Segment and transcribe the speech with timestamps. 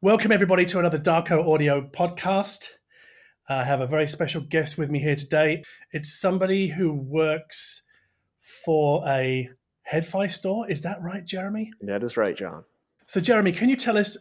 [0.00, 2.68] Welcome, everybody, to another Darko Audio podcast.
[3.48, 5.64] I have a very special guest with me here today.
[5.90, 7.82] It's somebody who works
[8.64, 9.48] for a
[9.92, 10.70] HeadFi store.
[10.70, 11.72] Is that right, Jeremy?
[11.80, 12.62] That is right, John.
[13.08, 14.16] So, Jeremy, can you tell us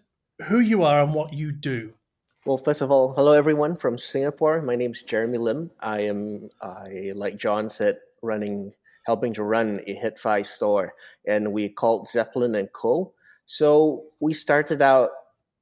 [0.47, 1.93] who you are and what you do?
[2.43, 4.63] Well, first of all, hello everyone from Singapore.
[4.63, 5.69] My name is Jeremy Lim.
[5.79, 8.73] I am, I like John said, running,
[9.05, 10.95] helping to run a HeadFi store,
[11.27, 13.13] and we called Zeppelin and Co.
[13.45, 15.11] So we started out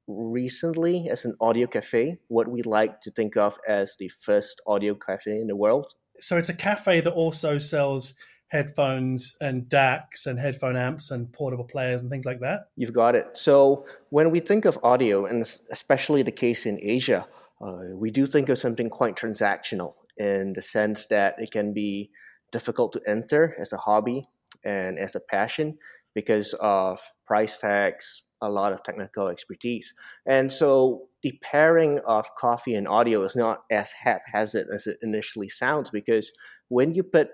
[0.06, 4.94] recently as an audio cafe, what we like to think of as the first audio
[4.94, 5.94] cafe in the world.
[6.20, 8.14] So it's a cafe that also sells
[8.48, 12.68] headphones and DACs and headphone amps and portable players and things like that?
[12.76, 13.36] You've got it.
[13.36, 17.26] So when we think of audio, and especially the case in Asia,
[17.60, 22.10] uh, we do think of something quite transactional in the sense that it can be
[22.52, 24.28] difficult to enter as a hobby
[24.64, 25.76] and as a passion
[26.14, 29.94] because of price tags, a lot of technical expertise.
[30.26, 35.48] And so the pairing of coffee and audio is not as haphazard as it initially
[35.48, 36.30] sounds because
[36.68, 37.28] when you put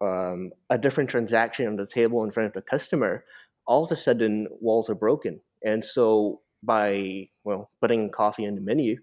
[0.00, 3.24] um, a different transaction on the table in front of the customer,
[3.66, 5.40] all of a sudden walls are broken.
[5.64, 8.96] And so by well putting coffee in the menu,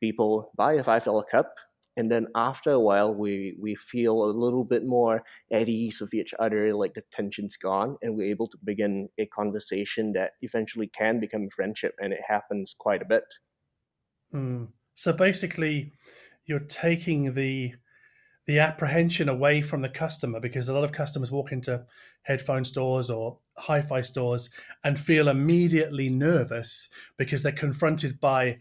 [0.00, 1.54] people buy a five dollar cup,
[1.96, 6.14] and then after a while we we feel a little bit more at ease with
[6.14, 10.86] each other like the tension's gone and we're able to begin a conversation that eventually
[10.86, 13.24] can become a friendship and it happens quite a bit
[14.34, 14.66] mm.
[14.94, 15.92] so basically
[16.46, 17.72] you're taking the
[18.46, 21.84] the apprehension away from the customer because a lot of customers walk into
[22.22, 24.50] headphone stores or hi-fi stores
[24.82, 28.58] and feel immediately nervous because they're confronted by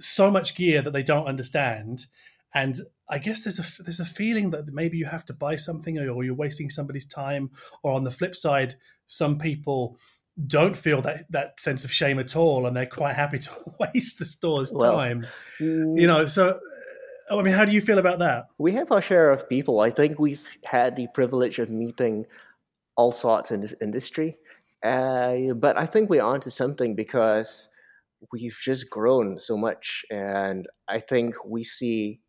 [0.00, 2.06] so much gear that they don't understand
[2.54, 5.98] and I guess there's a there's a feeling that maybe you have to buy something
[5.98, 7.50] or you're wasting somebody's time.
[7.82, 9.98] Or on the flip side, some people
[10.46, 13.50] don't feel that that sense of shame at all, and they're quite happy to
[13.80, 15.26] waste the store's well, time.
[15.60, 16.58] Mm, you know, so
[17.30, 18.46] I mean, how do you feel about that?
[18.58, 19.80] We have our share of people.
[19.80, 22.24] I think we've had the privilege of meeting
[22.96, 24.38] all sorts in this industry,
[24.82, 27.68] uh, but I think we're onto something because
[28.32, 32.21] we've just grown so much, and I think we see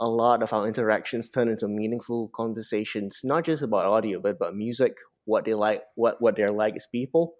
[0.00, 4.56] a lot of our interactions turn into meaningful conversations, not just about audio, but about
[4.56, 4.96] music,
[5.26, 7.34] what they like, what what they're like as people.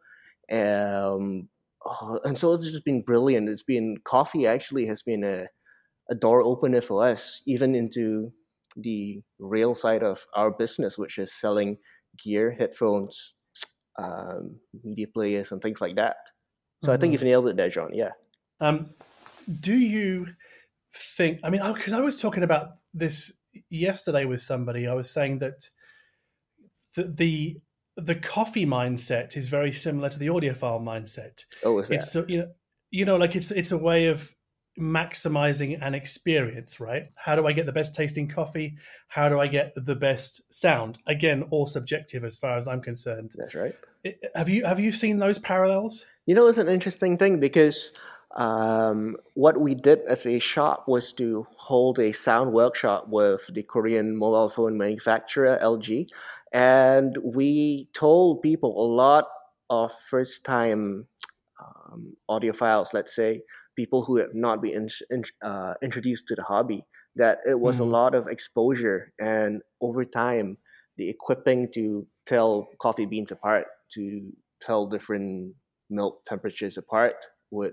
[0.53, 1.49] Um,
[1.87, 3.49] oh, and so it's just been brilliant.
[3.49, 5.47] It's been coffee actually has been a,
[6.11, 8.31] a door opener for us, even into
[8.77, 11.79] the real side of our business, which is selling
[12.23, 13.35] gear, headphones,
[13.99, 16.17] um, media players, and things like that.
[16.83, 16.95] So mm-hmm.
[16.95, 17.13] I think mm-hmm.
[17.13, 17.91] you've nailed it there, John.
[17.95, 18.11] Yeah.
[18.61, 18.91] Um,
[19.61, 20.27] do you
[20.93, 23.33] think i mean because I, I, was talking about this
[23.69, 24.87] yesterday with somebody.
[24.87, 25.69] I was saying that
[26.95, 27.61] the, the
[27.97, 31.45] the coffee mindset is very similar to the audiophile mindset.
[31.65, 31.95] Oh is that?
[31.95, 32.49] it's you know
[32.91, 34.33] you know like it's it's a way of
[34.79, 37.09] maximizing an experience right?
[37.17, 38.77] How do i get the best tasting coffee?
[39.09, 40.99] How do i get the best sound?
[41.07, 43.35] Again all subjective as far as i'm concerned.
[43.37, 43.75] That's right.
[44.35, 46.07] Have you have you seen those parallels?
[46.27, 47.93] You know it's an interesting thing because
[48.37, 53.63] um, what we did as a shop was to hold a sound workshop with the
[53.63, 56.09] Korean mobile phone manufacturer LG,
[56.53, 59.27] and we told people a lot
[59.69, 61.07] of first time
[61.61, 63.43] um, audiophiles, let's say
[63.77, 66.85] people who have not been in, in, uh, introduced to the hobby,
[67.17, 67.85] that it was mm-hmm.
[67.85, 70.57] a lot of exposure, and over time,
[70.97, 74.31] the equipping to tell coffee beans apart, to
[74.63, 75.55] tell different
[75.89, 77.17] milk temperatures apart
[77.51, 77.73] would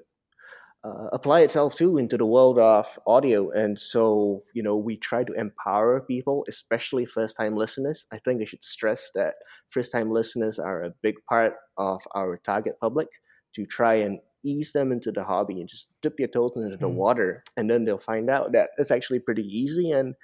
[0.84, 3.50] uh, apply itself too into the world of audio.
[3.52, 8.06] And so, you know, we try to empower people, especially first time listeners.
[8.12, 9.36] I think I should stress that
[9.70, 13.08] first time listeners are a big part of our target public
[13.56, 16.86] to try and ease them into the hobby and just dip your toes into the
[16.86, 16.94] mm.
[16.94, 17.44] water.
[17.58, 19.92] And then they'll find out that it's actually pretty easy.
[19.92, 20.16] And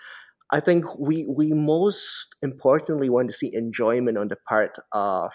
[0.51, 5.33] I think we, we most importantly want to see enjoyment on the part of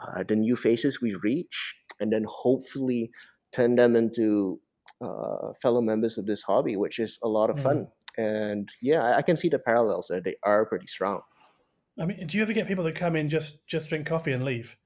[0.00, 1.74] uh, the new faces we reach.
[2.00, 3.10] And then hopefully
[3.52, 4.60] turn them into
[5.02, 7.62] uh, fellow members of this hobby, which is a lot of mm.
[7.62, 7.88] fun.
[8.16, 10.20] And yeah, I, can see the parallels there.
[10.20, 11.22] They are pretty strong.
[11.98, 14.44] I mean, do you ever get people that come in just just drink coffee and
[14.44, 14.76] leave,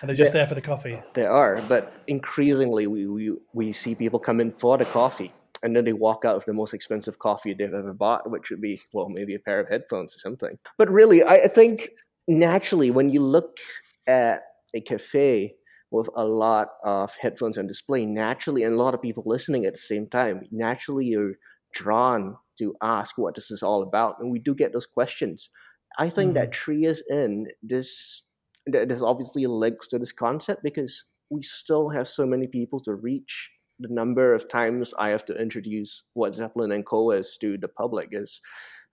[0.00, 1.00] and they're just there for the coffee?
[1.14, 5.74] There are, but increasingly we, we we see people come in for the coffee, and
[5.76, 8.80] then they walk out with the most expensive coffee they've ever bought, which would be
[8.92, 10.58] well maybe a pair of headphones or something.
[10.78, 11.90] But really, I, I think
[12.26, 13.58] naturally when you look
[14.06, 14.42] at
[14.74, 15.54] a cafe
[15.90, 19.72] with a lot of headphones on display, naturally, and a lot of people listening at
[19.74, 21.34] the same time, naturally you're
[21.74, 24.16] drawn to ask what this is all about.
[24.18, 25.50] And we do get those questions.
[25.98, 26.34] I think mm.
[26.34, 28.22] that three years in, this
[28.66, 33.50] there's obviously links to this concept because we still have so many people to reach
[33.78, 37.68] the number of times I have to introduce what Zeppelin and Co is to the
[37.68, 38.40] public is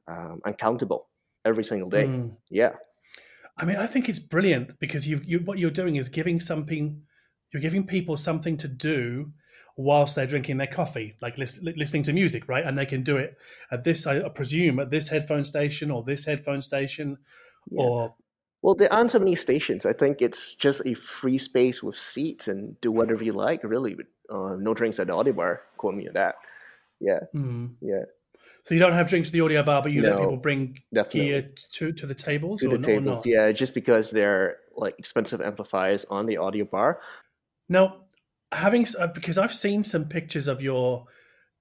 [0.08, 1.10] um, uncountable
[1.46, 2.06] every single day.
[2.06, 2.36] Mm.
[2.50, 2.74] Yeah.
[3.58, 7.02] I mean, I think it's brilliant because you, you what you're doing is giving something,
[7.54, 9.32] you're giving people something to do
[9.78, 12.66] whilst they're drinking their coffee, like listening to music, right?
[12.66, 13.38] And they can do it
[13.72, 17.18] at this, I presume, at this headphone station or this headphone station,
[17.70, 17.84] yeah.
[17.84, 18.16] or
[18.64, 19.86] well, there aren't so many stations.
[19.86, 23.62] I think it's just a free space with seats and do whatever you like.
[23.64, 23.98] Really,
[24.30, 25.62] uh, no drinks at the audio bar.
[25.76, 26.36] Quote me on that.
[27.02, 27.74] Yeah, mm.
[27.82, 28.04] yeah.
[28.64, 30.80] So you don't have drinks at the audio bar, but you no, let people bring
[30.94, 31.22] definitely.
[31.22, 33.26] gear to to the tables to the tables.
[33.26, 37.02] Yeah, just because they're like expensive amplifiers on the audio bar.
[37.70, 38.04] Now,
[38.52, 41.06] having uh, because I've seen some pictures of your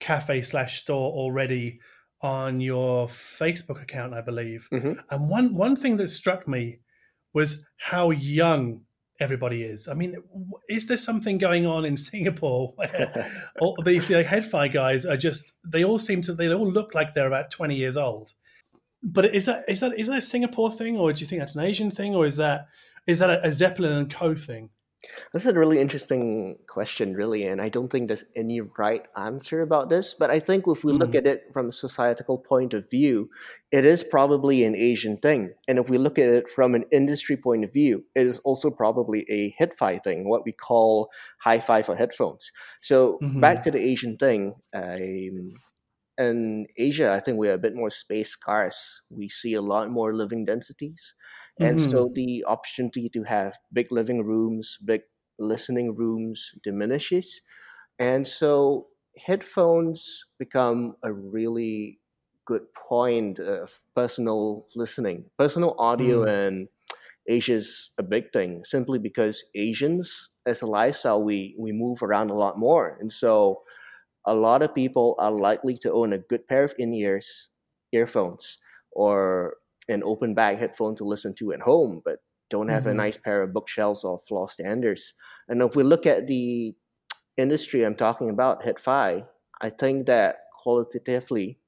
[0.01, 1.81] cafe slash store already
[2.21, 4.69] on your Facebook account, I believe.
[4.73, 4.93] Mm-hmm.
[5.11, 6.81] And one one thing that struck me
[7.33, 8.83] was how young
[9.23, 9.89] everybody is.
[9.89, 10.17] I mean,
[10.69, 13.31] is there something going on in Singapore where
[13.61, 17.15] all these like, head-fi guys are just they all seem to they all look like
[17.15, 18.33] they're about 20 years old.
[19.03, 21.57] But is that is that is that a Singapore thing or do you think that's
[21.57, 22.67] an Asian thing or is that
[23.07, 24.71] is that a, a Zeppelin and Co thing?
[25.33, 29.91] That's a really interesting question, really, and I don't think there's any right answer about
[29.91, 30.15] this.
[30.17, 30.99] But I think if we mm.
[31.01, 33.29] look at it from a societal point of view,
[33.73, 35.55] it is probably an Asian thing.
[35.67, 38.71] And if we look at it from an industry point of view, it is also
[38.71, 41.11] probably a hi-fi thing, what we call
[41.41, 42.53] hi-fi for headphones.
[42.81, 43.41] So mm-hmm.
[43.41, 45.55] back to the Asian thing, um,
[46.19, 49.01] in Asia, I think we're a bit more space scarce.
[49.11, 51.15] We see a lot more living densities.
[51.63, 51.91] And mm-hmm.
[51.91, 55.03] so the opportunity to have big living rooms, big
[55.39, 57.41] listening rooms diminishes.
[57.99, 58.89] And so
[59.19, 61.99] headphones become a really
[62.47, 65.25] good point of personal listening.
[65.39, 66.47] Personal audio mm.
[66.47, 66.69] and
[67.29, 72.35] Asia's a big thing simply because Asians, as a lifestyle, we, we move around a
[72.35, 72.97] lot more.
[73.01, 73.63] And so
[74.27, 77.51] a lot of people are likely to own a good pair of in ears,
[77.93, 78.59] earphones,
[78.93, 79.55] or
[79.89, 82.19] an open back headphone to listen to at home, but
[82.51, 82.93] don't have mm-hmm.
[82.93, 85.15] a nice pair of bookshelves or floor standers.
[85.49, 86.75] And if we look at the
[87.37, 89.25] industry I'm talking about, Hi-Fi,
[89.61, 91.59] I think that qualitatively,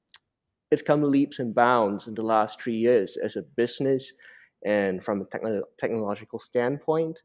[0.71, 4.13] it's come leaps and bounds in the last three years as a business
[4.65, 7.21] and from a techn- technological standpoint.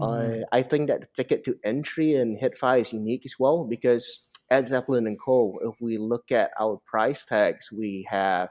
[0.00, 0.44] Mm-hmm.
[0.52, 4.26] I, I think that the ticket to entry in Hi-Fi is unique as well because
[4.50, 8.48] at Zeppelin and Co., if we look at our price tags, we have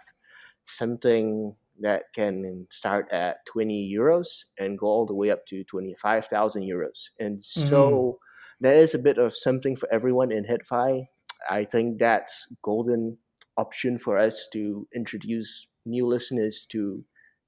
[0.65, 4.27] something that can start at 20 euros
[4.59, 7.09] and go all the way up to 25,000 euros.
[7.19, 7.67] And mm-hmm.
[7.67, 8.19] so
[8.59, 11.07] there is a bit of something for everyone in Hi-Fi.
[11.49, 13.17] I think that's golden
[13.57, 17.03] option for us to introduce new listeners to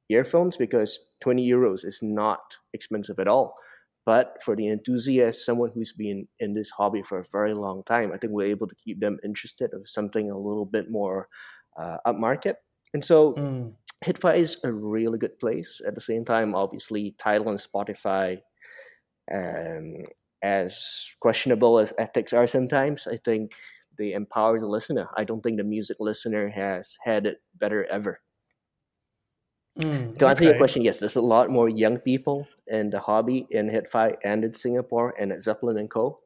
[0.09, 2.41] earphones because 20 euros is not
[2.73, 3.55] expensive at all.
[4.05, 8.11] But for the enthusiast, someone who's been in this hobby for a very long time,
[8.13, 11.27] I think we're able to keep them interested of something a little bit more
[11.79, 12.55] uh, upmarket.
[12.93, 13.73] And so mm.
[14.05, 15.81] Hi-Fi is a really good place.
[15.85, 18.41] At the same time, obviously, Tidal and Spotify,
[19.33, 20.05] um,
[20.43, 23.51] as questionable as ethics are sometimes, I think
[23.97, 25.07] they empower the listener.
[25.17, 28.19] I don't think the music listener has had it better ever.
[29.79, 30.51] Mm, to answer okay.
[30.51, 34.45] your question, yes, there's a lot more young people in the hobby in Hi-Fi and
[34.45, 36.19] in Singapore and at Zeppelin and Co.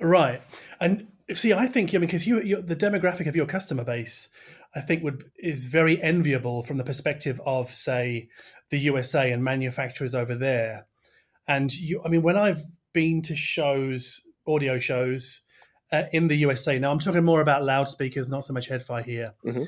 [0.00, 0.42] Right,
[0.80, 4.28] and see, I think I mean because you, the demographic of your customer base,
[4.74, 8.28] I think would is very enviable from the perspective of say
[8.70, 10.86] the USA and manufacturers over there.
[11.46, 15.42] And you, I mean, when I've been to shows, audio shows
[15.92, 19.34] uh, in the USA, now I'm talking more about loudspeakers, not so much Hi-Fi here.
[19.44, 19.64] Mm-hmm.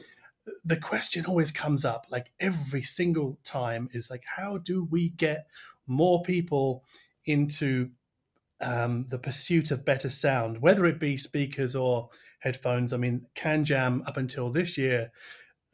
[0.65, 5.47] The question always comes up, like every single time, is like, how do we get
[5.87, 6.85] more people
[7.27, 7.91] into
[8.61, 12.09] um, the pursuit of better sound, whether it be speakers or
[12.47, 12.93] headphones.
[12.93, 15.11] I mean, CanJam up until this year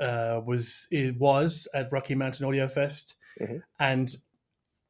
[0.00, 3.58] uh, was it was at Rocky Mountain Audio Fest, mm-hmm.
[3.78, 4.16] and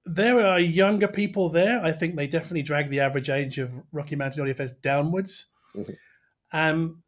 [0.04, 1.80] there are younger people there.
[1.82, 5.48] I think they definitely drag the average age of Rocky Mountain Audio Fest downwards.
[5.76, 5.92] Mm-hmm.
[6.52, 7.02] Um,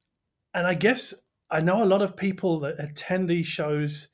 [0.53, 1.15] and I guess
[1.51, 4.09] I know a lot of people that attend these shows.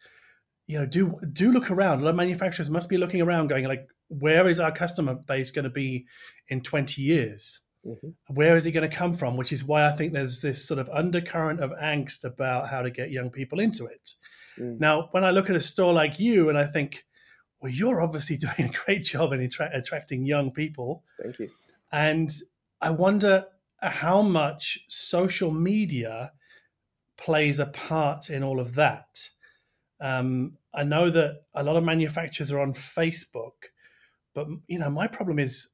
[0.66, 2.00] You know, do do look around.
[2.00, 5.50] A lot of manufacturers must be looking around, going like, "Where is our customer base
[5.50, 6.06] going to be
[6.48, 8.34] in twenty years?" Mm-hmm.
[8.34, 9.36] Where is he going to come from?
[9.36, 12.90] Which is why I think there's this sort of undercurrent of angst about how to
[12.90, 14.14] get young people into it.
[14.58, 14.78] Mm.
[14.80, 17.04] Now, when I look at a store like you and I think,
[17.60, 21.04] well, you're obviously doing a great job in attra- attracting young people.
[21.22, 21.48] Thank you.
[21.92, 22.30] And
[22.80, 23.46] I wonder
[23.80, 26.32] how much social media
[27.16, 29.28] plays a part in all of that.
[30.00, 33.68] Um, I know that a lot of manufacturers are on Facebook,
[34.34, 35.68] but you know, my problem is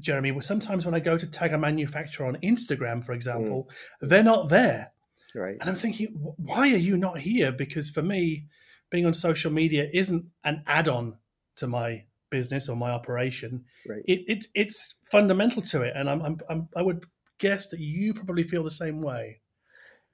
[0.00, 3.68] Jeremy, sometimes when I go to tag a manufacturer on Instagram, for example,
[4.02, 4.08] mm.
[4.08, 4.92] they're not there.
[5.34, 5.56] Right.
[5.60, 7.52] And I'm thinking, why are you not here?
[7.52, 8.46] Because for me,
[8.90, 11.18] being on social media isn't an add-on
[11.56, 13.64] to my business or my operation.
[13.86, 14.02] Right.
[14.06, 17.04] It, it it's fundamental to it, and I'm, I'm, I'm I would
[17.38, 19.40] guess that you probably feel the same way.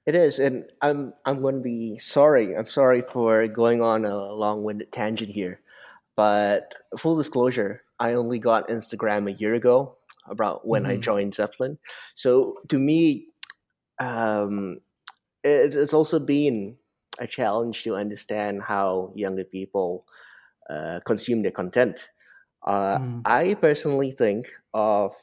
[0.05, 2.55] It is, and I'm I'm going to be sorry.
[2.55, 5.61] I'm sorry for going on a long-winded tangent here,
[6.15, 9.97] but full disclosure, I only got Instagram a year ago,
[10.29, 10.87] about when mm.
[10.87, 11.01] I mm-hmm.
[11.01, 11.77] joined Zeppelin.
[12.13, 13.27] So to me,
[13.99, 14.79] um,
[15.43, 16.77] it, it's also been
[17.19, 20.05] a challenge to understand how younger people
[20.69, 22.09] uh, consume their content.
[22.65, 23.21] Uh, mm.
[23.25, 25.13] I personally think of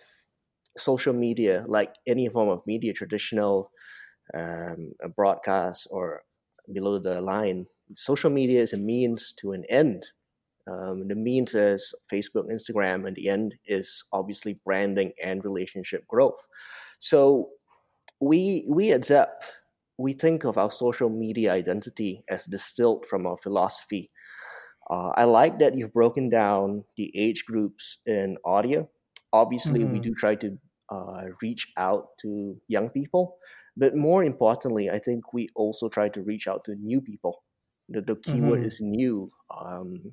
[0.78, 3.70] social media like any form of media, traditional
[4.34, 6.22] um, broadcast or
[6.72, 7.66] below the line.
[7.94, 10.06] Social media is a means to an end.
[10.70, 16.40] Um, the means is Facebook, Instagram, and the end is obviously branding and relationship growth.
[17.00, 17.50] So
[18.20, 19.42] we we at Zep
[19.98, 24.10] we think of our social media identity as distilled from our philosophy.
[24.90, 28.88] Uh, I like that you've broken down the age groups in audio.
[29.32, 29.92] Obviously, mm-hmm.
[29.92, 30.58] we do try to
[30.90, 33.36] uh, reach out to young people,
[33.76, 37.42] but more importantly, I think we also try to reach out to new people.
[37.92, 38.68] The, the keyword mm-hmm.
[38.68, 39.28] is new.
[39.50, 40.12] Um,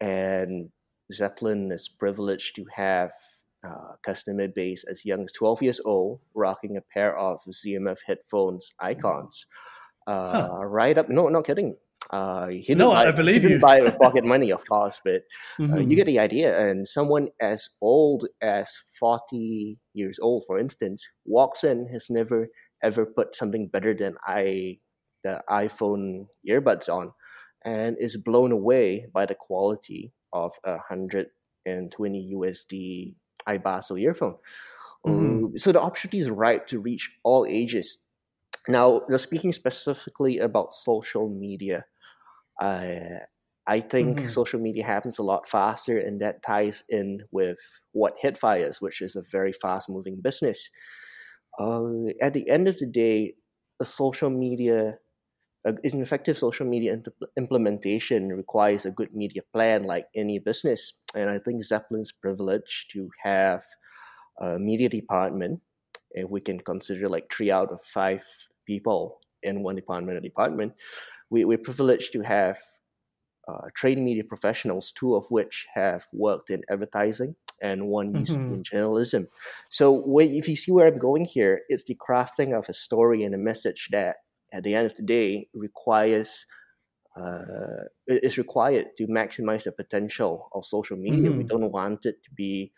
[0.00, 0.70] and
[1.12, 3.10] Zeppelin is privileged to have
[3.66, 8.74] uh, customer base as young as 12 years old, rocking a pair of ZMF headphones
[8.80, 9.46] icons.
[10.06, 10.64] Uh, huh.
[10.64, 11.76] Right up, no, not kidding.
[12.10, 13.58] Uh, he no, buy, I believe he you.
[13.58, 15.22] buy it with pocket money, of course, but
[15.58, 15.72] mm-hmm.
[15.72, 15.94] uh, you Mm-hmm.
[15.94, 16.68] get the idea.
[16.68, 22.48] And someone as old as 40 years old, for instance, walks in, has never
[22.82, 24.78] ever put something better than I
[25.24, 27.12] the iPhone earbuds on,
[27.64, 31.28] and is blown away by the quality of a hundred
[31.66, 33.14] and twenty USD
[33.48, 34.36] iBasso earphone.
[35.06, 35.58] Mm-hmm.
[35.58, 37.98] so the opportunity is ripe to reach all ages.
[38.68, 41.84] Now, speaking specifically about social media,
[42.62, 43.20] uh,
[43.66, 44.28] I think mm-hmm.
[44.28, 47.58] social media happens a lot faster, and that ties in with
[47.92, 50.70] what HeadFi is, which is a very fast moving business
[51.58, 53.34] uh, at the end of the day,
[53.80, 54.98] a social media,
[55.64, 57.00] an effective social media
[57.38, 60.94] implementation requires a good media plan, like any business.
[61.14, 63.62] And I think Zeppelin's privileged to have
[64.40, 65.60] a media department,
[66.10, 68.20] if we can consider like three out of five
[68.66, 70.74] people in one department, a department,
[71.30, 72.58] we, we're privileged to have
[73.48, 78.54] uh, trained media professionals, two of which have worked in advertising and one used mm-hmm.
[78.54, 79.28] in journalism.
[79.70, 83.34] So if you see where I'm going here, it's the crafting of a story and
[83.34, 84.16] a message that,
[84.54, 86.46] at the end of the day, requires
[87.16, 91.28] uh, is required to maximize the potential of social media.
[91.28, 91.38] Mm-hmm.
[91.38, 92.72] We don't want it to be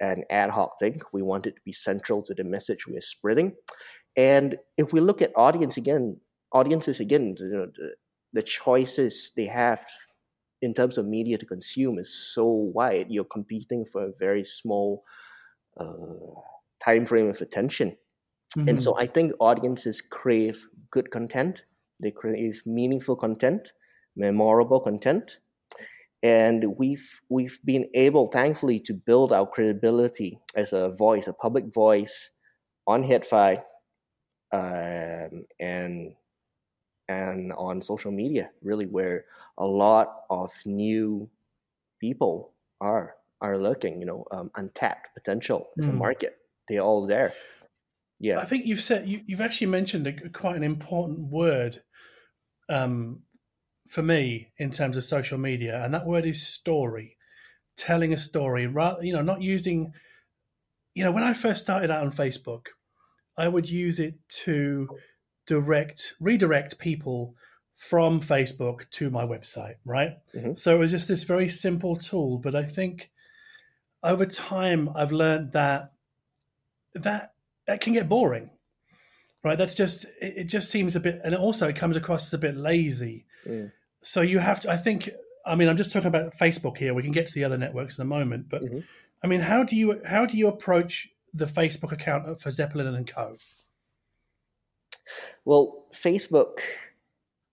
[0.00, 1.00] an ad hoc thing.
[1.12, 3.52] We want it to be central to the message we're spreading.
[4.16, 6.16] And if we look at audience again,
[6.52, 7.94] audiences again, you know, the,
[8.32, 9.84] the choices they have
[10.62, 13.06] in terms of media to consume is so wide.
[13.10, 15.02] You're competing for a very small
[15.78, 16.40] uh,
[16.82, 17.96] time frame of attention.
[18.56, 18.68] Mm-hmm.
[18.68, 19.02] And so mm-hmm.
[19.02, 21.64] I think audiences crave good content.
[22.00, 23.72] They crave meaningful content,
[24.16, 25.38] memorable content.
[26.22, 31.72] And we've we've been able, thankfully, to build our credibility as a voice, a public
[31.72, 32.30] voice
[32.86, 33.62] on HeadFi,
[34.52, 36.14] um, and
[37.08, 39.26] and on social media, really, where
[39.58, 41.28] a lot of new
[42.00, 44.00] people are are looking.
[44.00, 45.90] You know, um, untapped potential as mm.
[45.90, 46.38] a market.
[46.68, 47.32] They're all there.
[48.18, 51.82] Yeah, I think you've said you, have actually mentioned a, quite an important word
[52.68, 53.20] um,
[53.88, 57.16] for me in terms of social media, and that word is story.
[57.76, 59.92] Telling a story, rather, you know, not using.
[60.94, 62.68] You know, when I first started out on Facebook,
[63.36, 64.88] I would use it to
[65.46, 67.34] direct redirect people
[67.76, 70.16] from Facebook to my website, right?
[70.34, 70.54] Mm-hmm.
[70.54, 73.10] So it was just this very simple tool, but I think
[74.02, 75.92] over time I've learned that
[76.94, 77.34] that
[77.66, 78.50] that can get boring.
[79.44, 79.58] Right?
[79.58, 82.56] That's just it, just seems a bit and also it comes across as a bit
[82.56, 83.26] lazy.
[83.46, 83.70] Mm.
[84.02, 85.10] So you have to I think
[85.44, 86.94] I mean I'm just talking about Facebook here.
[86.94, 88.80] We can get to the other networks in a moment, but mm-hmm.
[89.22, 93.06] I mean how do you how do you approach the Facebook account for Zeppelin and
[93.06, 93.36] Co?
[95.44, 96.58] Well, Facebook,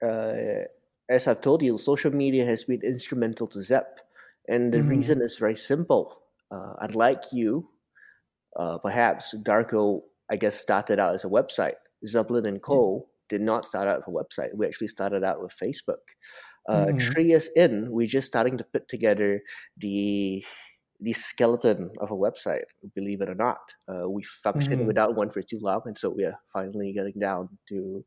[0.01, 0.65] uh,
[1.10, 4.00] as I've told you, social media has been instrumental to Zepp,
[4.48, 4.89] And the mm-hmm.
[4.89, 6.22] reason is very simple.
[6.51, 7.70] Uh, unlike you,
[8.57, 11.75] uh, perhaps Darko, I guess, started out as a website.
[12.05, 13.07] Zeppelin and Co.
[13.29, 14.50] did not start out with a website.
[14.55, 16.03] We actually started out with Facebook.
[16.67, 17.12] Uh, mm-hmm.
[17.12, 19.41] Three years in, we're just starting to put together
[19.77, 20.43] the
[21.00, 22.63] the skeleton of a website.
[22.95, 24.88] Believe it or not, uh, we functioned mm-hmm.
[24.88, 28.05] without one for too long, and so we are finally getting down to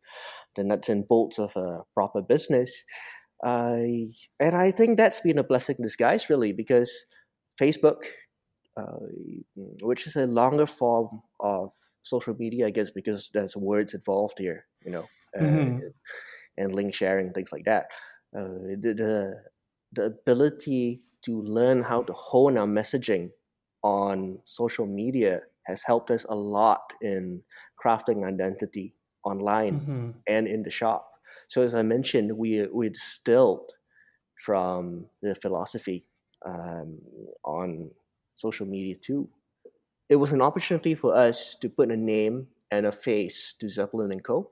[0.54, 2.84] the nuts and bolts of a proper business.
[3.44, 4.08] Uh,
[4.40, 6.90] and I think that's been a blessing in disguise, really, because
[7.60, 8.04] Facebook,
[9.83, 11.71] which is a longer form of
[12.02, 15.04] social media, I guess, because there's words involved here, you know,
[15.38, 15.78] mm-hmm.
[16.59, 17.87] and link sharing, things like that.
[18.37, 19.35] Uh, the, the
[19.92, 23.30] the ability to learn how to hone our messaging
[23.83, 27.42] on social media has helped us a lot in
[27.83, 30.11] crafting identity online mm-hmm.
[30.26, 31.11] and in the shop.
[31.49, 33.71] So as I mentioned, we we distilled
[34.45, 36.06] from the philosophy
[36.45, 36.99] um,
[37.45, 37.90] on
[38.37, 39.28] social media too.
[40.09, 44.12] It was an opportunity for us to put a name and a face to Zeppelin
[44.12, 44.50] and Co.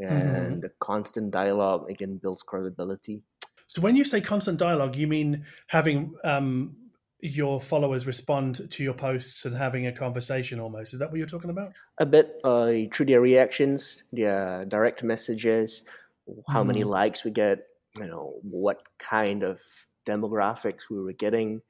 [0.00, 0.14] Mm-hmm.
[0.14, 0.60] And mm-hmm.
[0.60, 3.22] the constant dialogue again builds credibility
[3.68, 6.74] so when you say constant dialogue, you mean having um,
[7.20, 10.94] your followers respond to your posts and having a conversation almost.
[10.94, 11.74] Is that what you're talking about?
[11.98, 15.84] A bit uh, through their reactions, their direct messages,
[16.48, 16.68] how mm.
[16.68, 16.88] many mm-hmm.
[16.88, 17.58] likes we get,
[17.98, 19.60] you know, what kind of
[20.06, 21.60] demographics we were getting,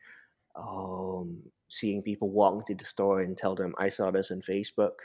[0.58, 1.38] um,
[1.68, 4.96] seeing people walk into the store and tell them, I saw this on Facebook.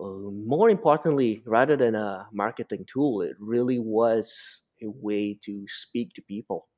[0.00, 6.14] Uh, more importantly, rather than a marketing tool, it really was a way to speak
[6.14, 6.68] to people.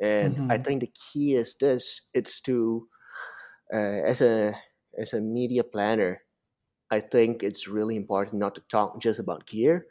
[0.00, 0.50] And mm-hmm.
[0.50, 2.88] I think the key is this: it's to
[3.72, 4.54] uh, as a
[4.98, 6.20] as a media planner,
[6.90, 9.86] I think it's really important not to talk just about gear,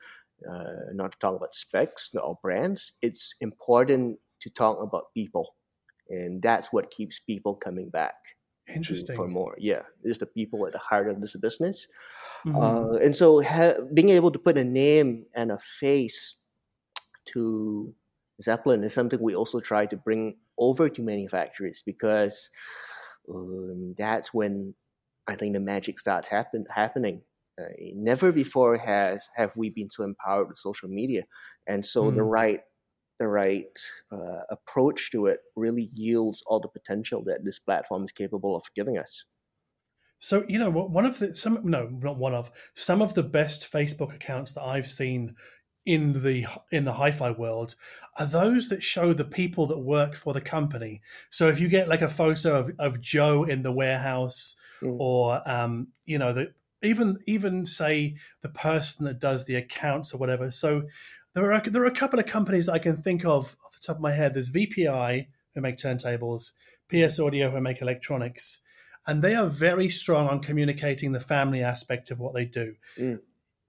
[0.50, 2.94] uh, not to talk about specs or brands.
[3.02, 5.56] It's important to talk about people,
[6.12, 8.16] and that's what keeps people coming back.
[8.68, 9.16] Interesting.
[9.16, 11.88] For more, yeah, it's the people at the heart of this business,
[12.46, 12.56] mm-hmm.
[12.56, 16.36] uh, and so ha- being able to put a name and a face
[17.34, 17.94] to
[18.42, 22.50] Zeppelin is something we also try to bring over to manufacturers because
[23.30, 24.74] um, that's when
[25.28, 27.22] I think the magic starts happen happening.
[27.60, 31.24] Uh, never before has have we been so empowered with social media,
[31.68, 32.16] and so mm.
[32.16, 32.62] the right
[33.22, 33.80] the right
[34.12, 38.64] uh, approach to it really yields all the potential that this platform is capable of
[38.76, 39.26] giving us.
[40.18, 43.72] So you know, one of the some no, not one of some of the best
[43.72, 45.36] Facebook accounts that I've seen
[45.86, 47.76] in the in the hi-fi world
[48.18, 51.02] are those that show the people that work for the company.
[51.30, 54.96] So if you get like a photo of, of Joe in the warehouse, mm.
[55.00, 60.18] or um, you know, the, even even say the person that does the accounts or
[60.18, 60.50] whatever.
[60.50, 60.84] So
[61.34, 63.86] there are there are a couple of companies that I can think of off the
[63.86, 64.34] top of my head.
[64.34, 66.52] There's VPI who make turntables,
[66.90, 68.62] PS Audio who make electronics,
[69.08, 72.76] and they are very strong on communicating the family aspect of what they do.
[72.98, 73.20] Mm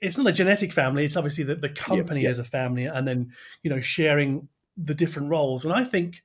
[0.03, 1.05] it's not a genetic family.
[1.05, 2.41] It's obviously that the company yeah, yeah.
[2.41, 5.65] a family, and then you know sharing the different roles.
[5.65, 6.23] And I think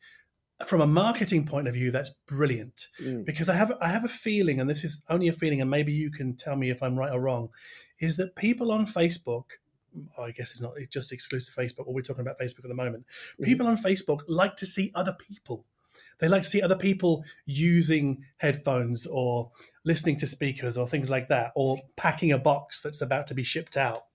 [0.65, 3.23] from a marketing point of view, that's brilliant mm.
[3.23, 5.93] because I have I have a feeling, and this is only a feeling, and maybe
[5.93, 7.49] you can tell me if I'm right or wrong,
[7.99, 9.45] is that people on Facebook.
[10.17, 13.05] I guess it's not just exclusive Facebook, but we're talking about Facebook at the moment.
[13.39, 13.45] Mm.
[13.45, 15.65] People on Facebook like to see other people
[16.19, 19.51] they like to see other people using headphones or
[19.83, 23.43] listening to speakers or things like that, or packing a box that's about to be
[23.43, 24.05] shipped out.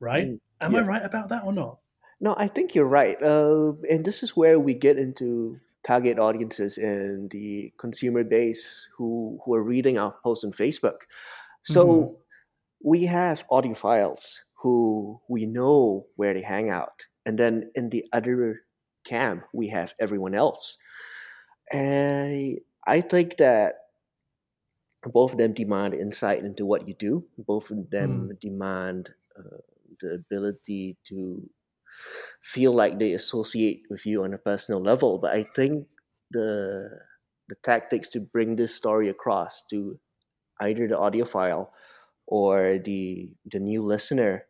[0.00, 0.28] Right?
[0.28, 0.80] Mm, Am yeah.
[0.80, 1.78] I right about that or not?
[2.20, 3.20] No, I think you're right.
[3.22, 9.40] Uh, and this is where we get into target audiences and the consumer base who
[9.44, 11.02] who are reading our posts on Facebook.
[11.64, 12.14] So mm-hmm.
[12.82, 18.62] we have audiophiles who we know where they hang out, and then in the other
[19.04, 20.78] camp we have everyone else
[21.72, 23.74] and I think that
[25.04, 27.24] both of them demand insight into what you do.
[27.38, 28.40] Both of them mm.
[28.40, 29.58] demand uh,
[30.00, 31.48] the ability to
[32.42, 35.18] feel like they associate with you on a personal level.
[35.18, 35.86] But I think
[36.30, 36.88] the
[37.48, 39.98] the tactics to bring this story across to
[40.60, 41.68] either the audiophile
[42.26, 44.44] or the the new listener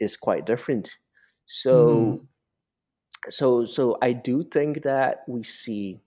[0.00, 0.90] is quite different.
[1.46, 2.26] So mm.
[3.30, 6.00] so so I do think that we see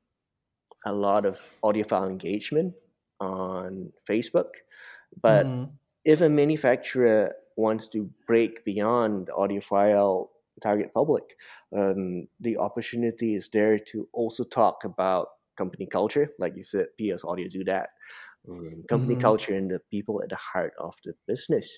[0.85, 2.73] a lot of audiophile engagement
[3.19, 4.49] on Facebook.
[5.21, 5.69] But mm.
[6.05, 10.29] if a manufacturer wants to break beyond audiophile
[10.61, 11.23] target public,
[11.77, 15.27] um, the opportunity is there to also talk about
[15.57, 17.89] company culture, like you said, PS Audio do that.
[18.49, 19.21] Um, company mm-hmm.
[19.21, 21.77] culture and the people at the heart of the business.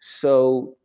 [0.00, 0.76] So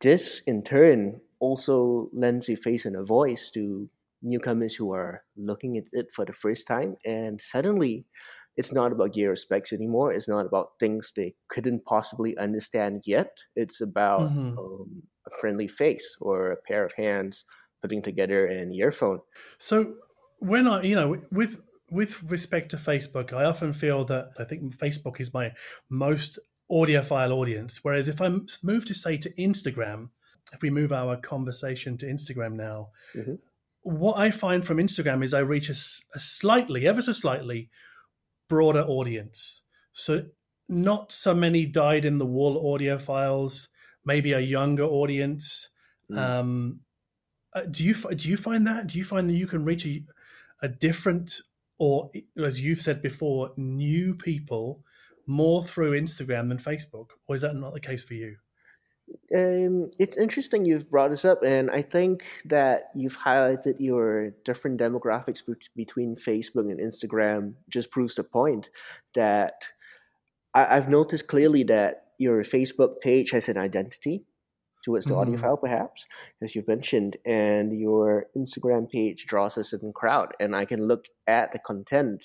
[0.00, 3.88] this in turn also lends a face and a voice to
[4.22, 6.96] newcomers who are looking at it for the first time.
[7.04, 8.06] And suddenly
[8.56, 10.12] it's not about gear or specs anymore.
[10.12, 13.38] It's not about things they couldn't possibly understand yet.
[13.54, 14.58] It's about mm-hmm.
[14.58, 17.44] um, a friendly face or a pair of hands
[17.82, 19.20] putting together an earphone.
[19.58, 19.94] So
[20.38, 21.56] when i you know with
[21.90, 25.52] with respect to Facebook, I often feel that I think Facebook is my
[25.88, 26.38] most
[26.70, 27.80] audiophile audience.
[27.82, 28.28] Whereas if I
[28.62, 30.10] move to say to Instagram,
[30.52, 33.34] if we move our conversation to Instagram now, mm-hmm.
[33.82, 35.76] what I find from Instagram is I reach a,
[36.14, 37.70] a slightly, ever so slightly,
[38.48, 39.62] broader audience.
[39.92, 40.24] So
[40.68, 43.68] not so many dyed in the wool audiophiles,
[44.04, 45.68] maybe a younger audience.
[46.10, 46.18] Mm.
[46.18, 46.80] Um,
[47.54, 48.86] uh, do you do you find that?
[48.88, 50.04] Do you find that you can reach a,
[50.62, 51.40] a different,
[51.78, 52.10] or
[52.42, 54.84] as you've said before, new people
[55.26, 58.36] more through Instagram than Facebook, or is that not the case for you?
[59.34, 64.80] Um, it's interesting you've brought this up, and I think that you've highlighted your different
[64.80, 68.70] demographics be- between Facebook and Instagram just proves the point
[69.14, 69.68] that
[70.54, 74.24] I- have noticed clearly that your Facebook page has an identity
[74.84, 76.06] towards the audiophile, perhaps,
[76.42, 81.06] as you've mentioned, and your Instagram page draws a certain crowd, and I can look
[81.26, 82.24] at the content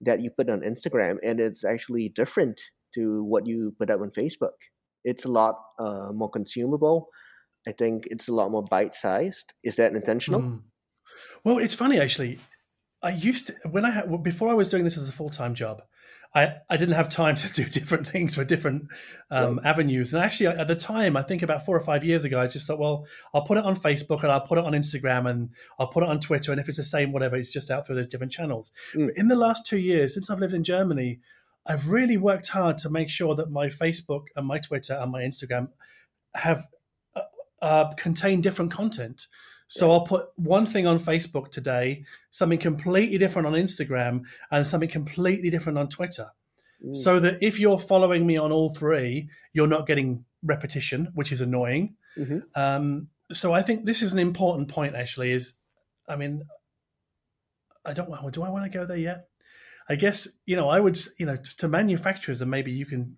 [0.00, 2.60] that you put on Instagram, and it's actually different
[2.94, 4.56] to what you put up on Facebook
[5.04, 7.08] it's a lot uh, more consumable.
[7.66, 9.52] I think it's a lot more bite sized.
[9.62, 10.42] Is that intentional?
[10.42, 10.62] Mm.
[11.44, 12.38] Well, it's funny actually.
[13.02, 15.54] I used to when I had before I was doing this as a full time
[15.54, 15.82] job.
[16.34, 18.88] I, I didn't have time to do different things for different
[19.30, 19.66] um, right.
[19.66, 20.12] avenues.
[20.12, 22.66] And actually, at the time, I think about four or five years ago, I just
[22.66, 25.88] thought, well, I'll put it on Facebook and I'll put it on Instagram and I'll
[25.88, 26.52] put it on Twitter.
[26.52, 28.72] And if it's the same, whatever, it's just out through those different channels.
[28.94, 29.10] Mm.
[29.16, 31.20] in the last two years, since I've lived in Germany,
[31.66, 35.22] I've really worked hard to make sure that my Facebook and my Twitter and my
[35.22, 35.68] Instagram
[36.34, 36.66] have
[37.14, 37.22] uh,
[37.60, 39.26] uh, contain different content.
[39.68, 39.92] So yeah.
[39.92, 45.50] I'll put one thing on Facebook today, something completely different on Instagram, and something completely
[45.50, 46.26] different on Twitter.
[46.84, 46.96] Mm.
[46.96, 51.40] So that if you're following me on all three, you're not getting repetition, which is
[51.40, 51.96] annoying.
[52.16, 52.38] Mm-hmm.
[52.54, 54.94] Um, so I think this is an important point.
[54.94, 55.54] Actually, is
[56.08, 56.42] I mean,
[57.84, 58.10] I don't.
[58.32, 59.28] Do I want to go there yet?
[59.88, 63.16] I guess you know I would you know to manufacturers, and maybe you can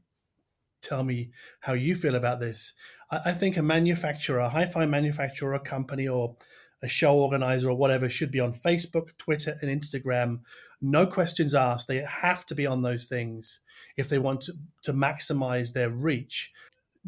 [0.82, 2.72] tell me how you feel about this.
[3.10, 6.36] I, I think a manufacturer, a hi-fi manufacturer, a company, or
[6.82, 10.40] a show organizer or whatever should be on Facebook, Twitter, and Instagram.
[10.80, 11.88] No questions asked.
[11.88, 13.60] They have to be on those things
[13.96, 16.52] if they want to, to maximize their reach.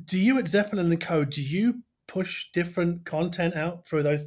[0.05, 1.25] Do you at Zeppelin and Co.
[1.25, 4.25] Do you push different content out through those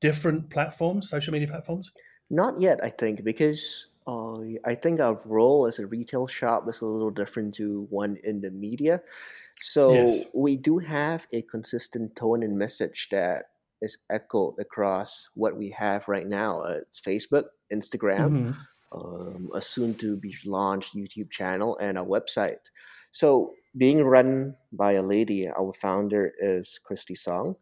[0.00, 1.92] different platforms, social media platforms?
[2.30, 6.80] Not yet, I think, because uh, I think our role as a retail shop is
[6.80, 9.00] a little different to one in the media.
[9.60, 10.24] So yes.
[10.34, 13.44] we do have a consistent tone and message that
[13.80, 16.60] is echoed across what we have right now.
[16.60, 18.98] Uh, it's Facebook, Instagram, mm-hmm.
[18.98, 22.58] um, a soon to be launched YouTube channel, and our website.
[23.12, 27.56] So being run by a lady, our founder is Christy Song.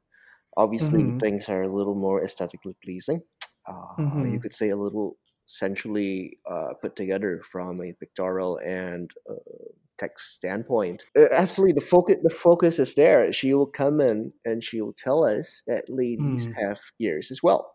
[0.57, 1.19] Obviously, mm-hmm.
[1.19, 3.23] things are a little more aesthetically pleasing.
[3.67, 4.33] Uh, mm-hmm.
[4.33, 5.17] You could say a little
[5.53, 9.35] essentially uh, put together from a pictorial and uh,
[9.99, 11.03] text standpoint.
[11.17, 13.33] Uh, absolutely, the focus the focus is there.
[13.33, 16.55] She will come in and she will tell us that ladies mm.
[16.57, 17.73] have ears as well,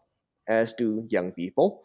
[0.48, 1.84] as do young people,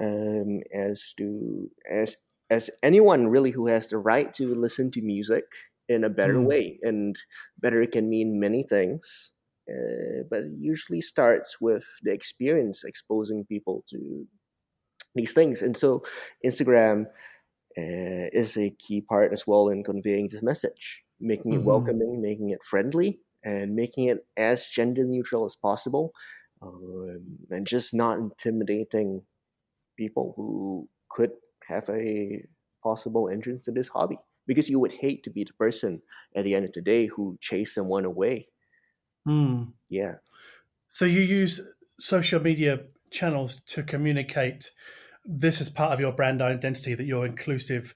[0.00, 2.16] um, as do as
[2.50, 5.44] as anyone really who has the right to listen to music
[5.88, 6.46] in a better mm.
[6.46, 6.78] way.
[6.82, 7.16] And
[7.58, 9.32] better can mean many things.
[9.68, 14.26] Uh, but it usually starts with the experience exposing people to
[15.14, 15.62] these things.
[15.62, 16.02] And so
[16.44, 17.06] Instagram
[17.76, 21.66] uh, is a key part as well in conveying this message, making it mm-hmm.
[21.66, 26.12] welcoming, making it friendly, and making it as gender neutral as possible,
[26.62, 29.22] um, and just not intimidating
[29.96, 31.30] people who could
[31.68, 32.42] have a
[32.82, 34.18] possible entrance to this hobby.
[34.46, 36.00] Because you would hate to be the person
[36.34, 38.48] at the end of the day who chase someone away.
[39.28, 39.72] Mm.
[39.90, 40.14] Yeah.
[40.88, 41.60] So you use
[42.00, 42.78] social media
[43.10, 44.70] channels to communicate
[45.28, 47.94] this is part of your brand identity that you're inclusive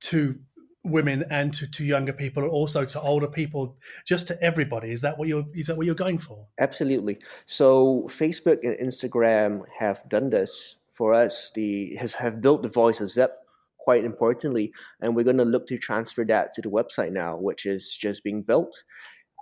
[0.00, 0.38] to
[0.84, 4.92] women and to, to younger people also to older people just to everybody.
[4.92, 6.46] Is that what you're is that what you're going for?
[6.58, 7.18] Absolutely.
[7.46, 11.50] So facebook and instagram have done this for us.
[11.54, 13.38] The has have built the voice of zep
[13.78, 17.66] quite importantly and we're going to look to transfer that to the website now which
[17.66, 18.84] is just being built.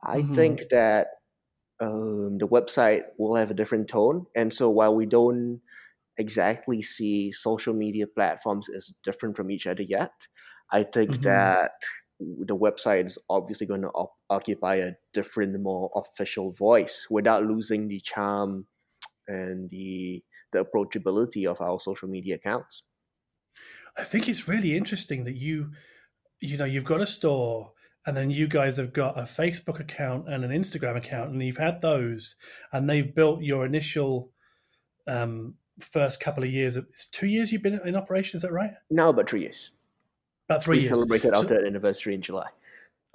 [0.07, 0.35] I mm-hmm.
[0.35, 1.09] think that
[1.81, 5.61] um, the website will have a different tone and so while we don't
[6.17, 10.13] exactly see social media platforms as different from each other yet.
[10.73, 11.23] I think mm-hmm.
[11.23, 11.73] that
[12.21, 17.89] the website is obviously going to op- occupy a different, more official voice without losing
[17.89, 18.67] the charm
[19.27, 22.85] and the the approachability of our social media accounts.
[23.99, 25.73] I think it's really interesting that you,
[26.41, 27.73] you know, you've got a store
[28.07, 31.57] and then you guys have got a Facebook account and an Instagram account, and you've
[31.57, 32.37] had those,
[32.73, 34.31] and they've built your initial
[35.07, 36.77] um, first couple of years.
[36.77, 38.37] It's two years you've been in operation.
[38.37, 38.71] Is that right?
[38.90, 39.73] Now about three years.
[40.49, 40.90] About three we years.
[40.90, 42.49] celebrated So- our third anniversary in July.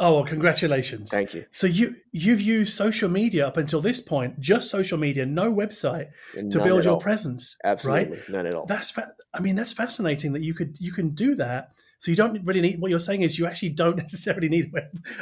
[0.01, 1.11] Oh, well, congratulations!
[1.11, 1.45] Thank you.
[1.51, 6.07] So you you've used social media up until this point, just social media, no website
[6.37, 7.01] And to none build your all.
[7.01, 7.57] presence.
[7.65, 8.65] Absolutely, none at all.
[8.65, 11.71] That's fa- I mean that's fascinating that you could you can do that.
[11.99, 14.71] So you don't really need what you're saying is you actually don't necessarily need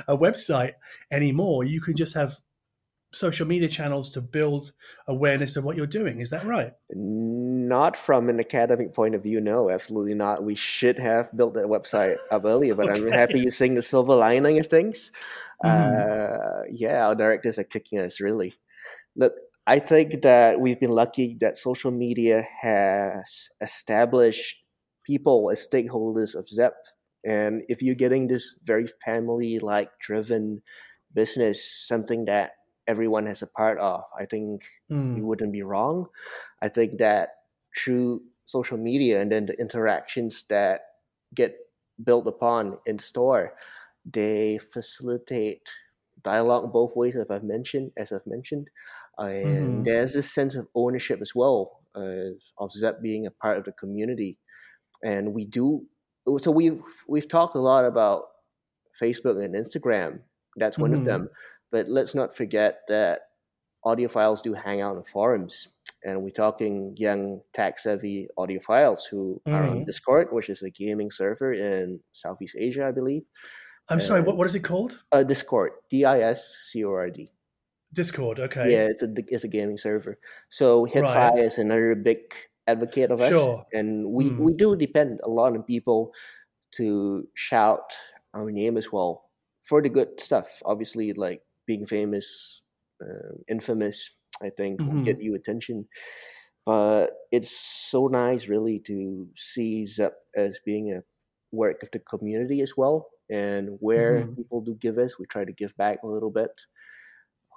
[0.07, 0.73] a website
[1.11, 1.63] anymore.
[1.65, 2.37] You can just have
[3.13, 4.73] social media channels to build
[5.07, 6.19] awareness of what you're doing.
[6.19, 6.73] Is that right?
[6.93, 10.43] Not from an academic point of view, no, absolutely not.
[10.43, 14.13] We should have built that website up earlier, but I'm happy you're seeing the silver
[14.13, 15.11] lining of things.
[15.63, 15.69] Mhm.
[15.69, 18.53] Uh, yeah, our directors are kicking us really.
[19.15, 19.33] Look,
[19.65, 24.55] I think that we've been lucky that social media has established
[25.07, 26.75] people as stakeholders of ZEP.
[27.25, 30.63] And if you're getting this very family like driven
[31.13, 32.53] business, something that
[32.87, 35.17] everyone has a part of, I think Mm.
[35.17, 36.07] you wouldn't be wrong.
[36.61, 37.29] I think that
[37.77, 40.81] through social media and then the interactions that
[41.35, 41.57] get
[42.03, 43.55] built upon in store,
[44.05, 45.67] they facilitate
[46.23, 48.69] dialogue both ways, as I've mentioned, as I've mentioned,
[49.17, 49.85] and Mhm.
[49.85, 53.71] there's this sense of ownership as well uh, of Zep being a part of the
[53.73, 54.39] community,
[55.03, 55.85] and we do.
[56.41, 58.25] So we've we've talked a lot about
[59.01, 60.19] Facebook and Instagram.
[60.57, 61.05] That's one of Mhm.
[61.05, 61.29] them,
[61.71, 63.21] but let's not forget that
[63.85, 65.67] audiophiles do hang out in forums
[66.03, 69.85] and we're talking young tech savvy audiophiles who are on Mhm.
[69.85, 73.23] discord which is a gaming server in southeast asia i believe
[73.89, 74.19] I'm sorry.
[74.21, 75.03] Uh, What what is it called?
[75.13, 77.31] uh, discord d-i-s-c-o-r-d
[77.93, 78.39] Discord.
[78.39, 78.71] Okay.
[78.71, 81.39] yeah it's a it's a gaming server so HeadFi Right.
[81.39, 82.19] is another big
[82.67, 83.65] advocate of us Sure.
[83.73, 84.39] and we Mm.
[84.39, 86.13] we do depend a lot on people
[86.73, 87.93] to shout
[88.33, 89.31] our name as well
[89.65, 92.61] for the good stuff obviously like being famous
[93.01, 95.05] uh, infamous i think Mhm.
[95.05, 95.87] get you attention
[96.65, 101.03] but it's so nice really to see zep as being a
[101.51, 104.37] work of the community as well and where Mhm.
[104.37, 106.51] people do give us we try to give back a little bit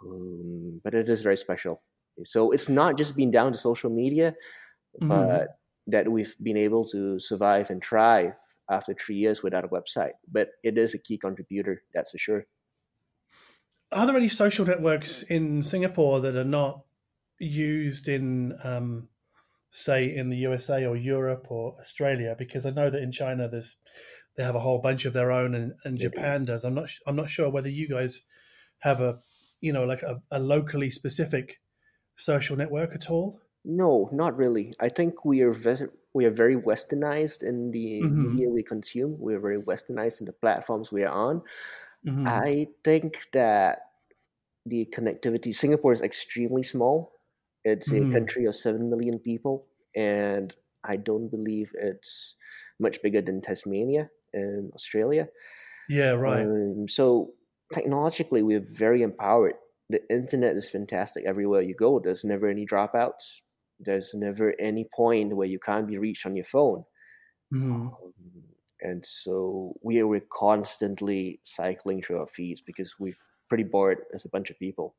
[0.04, 1.82] um, but it is very special
[2.24, 4.34] so it's not just being down to social media
[5.00, 5.08] Mhm.
[5.08, 5.48] but
[5.86, 8.32] that we've been able to survive and thrive
[8.70, 10.12] after three years without a website.
[10.30, 12.46] But it is a key contributor, that's for sure.
[13.92, 16.84] Are there any social networks in Singapore that are not
[17.38, 19.08] used in, um,
[19.70, 22.36] say, in the USA or Europe or Australia?
[22.38, 23.76] Because I know that in China, there's
[24.36, 26.64] they have a whole bunch of their own, and, and Japan does.
[26.64, 26.90] I'm not.
[27.06, 28.22] I'm not sure whether you guys
[28.78, 29.18] have a,
[29.60, 31.60] you know, like a, a locally specific
[32.14, 33.40] social network at all.
[33.64, 34.72] No, not really.
[34.80, 35.82] I think we are ves-
[36.14, 38.14] we are very westernized in the Mhm.
[38.16, 39.18] media we consume.
[39.18, 41.42] We're very westernized in the platforms we are on.
[42.04, 42.40] Mhm.
[42.44, 43.92] I think that
[44.66, 47.20] the connectivity Singapore is extremely small.
[47.64, 48.06] It's a Mhm.
[48.06, 52.36] country of seven million people, and I don't believe it's
[52.80, 55.30] much bigger than Tasmania in Australia.
[55.88, 56.12] yeah.
[56.12, 56.50] Right.
[56.50, 57.34] Um, so
[57.72, 59.54] technologically, we're very empowered.
[59.88, 61.98] The internet is fantastic everywhere you go.
[62.00, 63.40] There's never any dropouts.
[63.80, 66.84] There's never any point where you can't be reached on your phone.
[67.52, 67.72] Mhm.
[67.72, 67.96] Um,
[68.80, 73.16] and so we are constantly cycling through our feeds because we're
[73.48, 74.94] pretty bored as a bunch of people,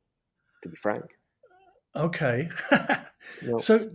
[0.62, 1.04] to be frank.
[1.96, 2.50] Okay.
[3.58, 3.90] So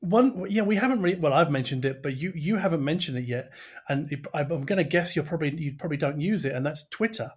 [0.00, 1.18] one, yeah, we haven't really.
[1.18, 3.52] Well, I've mentioned it, but you you haven't mentioned it yet,
[3.88, 6.86] and it- I'm going to guess you're probably you probably don't use it, and that's
[6.88, 7.32] Twitter.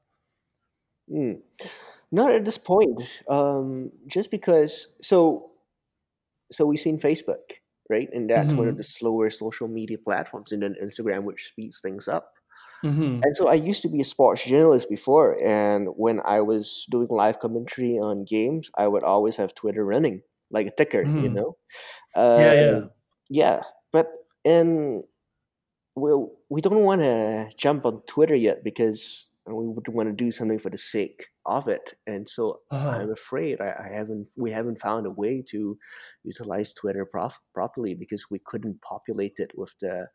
[1.10, 1.42] mm,
[2.12, 3.02] not at this point.
[3.30, 5.51] Um, just because, so,
[6.52, 7.60] so we've seen Facebook,
[7.90, 8.10] right?
[8.14, 8.78] And that's one of Mhm.
[8.78, 12.34] the slower social media platforms, and then Instagram, which speeds things up.
[12.84, 16.88] hmm And so I used to be a sports journalist before, and when I was
[16.90, 21.30] doing live commentary on games, I would always have Twitter running like a ticker, you
[21.30, 21.34] Mhm.
[21.34, 21.58] know.
[22.36, 22.80] Yeah, yeah.
[22.80, 22.90] Uh,
[23.30, 23.64] yeah.
[23.94, 24.08] But
[24.44, 25.04] in
[25.96, 30.32] well, we don't want to jump on Twitter yet because we would want to do
[30.32, 33.06] something for the sake of it, and so Uh-huh.
[33.06, 35.78] I'm afraid I, I haven't we haven't found a way to
[36.24, 40.08] utilize Twitter prof- properly because we couldn't populate it with the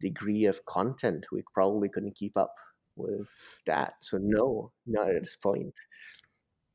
[0.00, 1.26] degree of content.
[1.32, 2.54] We probably couldn't keep up
[2.96, 3.28] with
[3.66, 3.94] that.
[4.02, 5.74] So no, not at this point.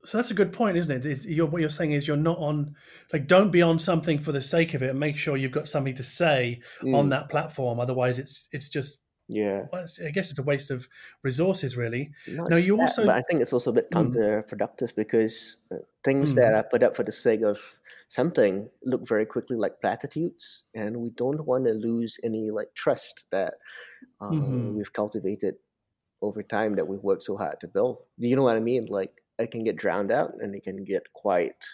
[0.03, 1.05] So that's a good point, isn't it?
[1.05, 2.75] It's, you're, what you're saying is you're not on,
[3.11, 5.67] like, don't be on something for the sake of it, and make sure you've got
[5.67, 7.79] something to say on Mm, that platform.
[7.79, 9.65] Otherwise, it's it's just, yeah.
[9.71, 10.87] well, I guess it's a waste of
[11.23, 12.11] resources, really.
[12.27, 14.13] Not Now, you that, also- but I think it's also a bit Mm.
[14.13, 16.35] counterproductive because uh, things Mm.
[16.37, 17.59] that are put up for the sake of
[18.07, 23.25] something look very quickly like platitudes, and we don't want to lose any like trust
[23.31, 23.55] that
[24.21, 24.73] uh, Mhm.
[24.75, 25.55] we've cultivated
[26.21, 27.97] over time that we've worked so hard to build.
[28.19, 28.85] Do you know what I mean?
[28.85, 31.65] Like it can get drowned out, and it can get quite,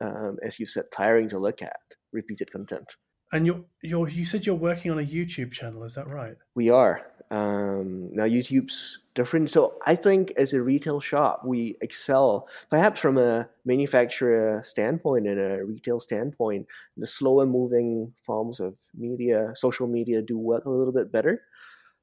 [0.00, 1.80] um, as you said, tiring to look at.
[2.12, 2.96] Repeated content.
[3.34, 5.84] And you you you said you're working on a YouTube channel.
[5.84, 6.38] Is that right?
[6.54, 7.10] We are.
[7.30, 9.50] Um, now YouTube's different.
[9.50, 15.40] So I think as a retail shop, we excel perhaps from a manufacturer standpoint and
[15.40, 16.68] a retail standpoint.
[16.96, 21.42] The slower moving forms of media, social media, do work a little bit better.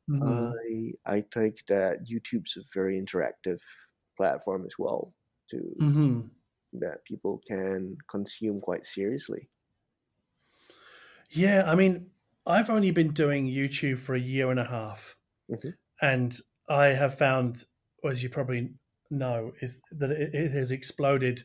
[0.07, 0.61] Mhm.
[0.65, 3.61] I I think that YouTube's a very interactive
[4.17, 5.13] platform as well,
[5.49, 6.31] to hmm
[6.73, 9.49] that people can consume quite seriously.
[11.31, 12.07] Yeah, I mean,
[12.45, 15.15] I've only been doing YouTube for a year and a half,
[15.49, 15.73] Mhm.
[16.01, 16.37] and
[16.69, 17.63] I have found,
[18.09, 18.73] as you probably
[19.09, 21.43] know, is that it, it has exploded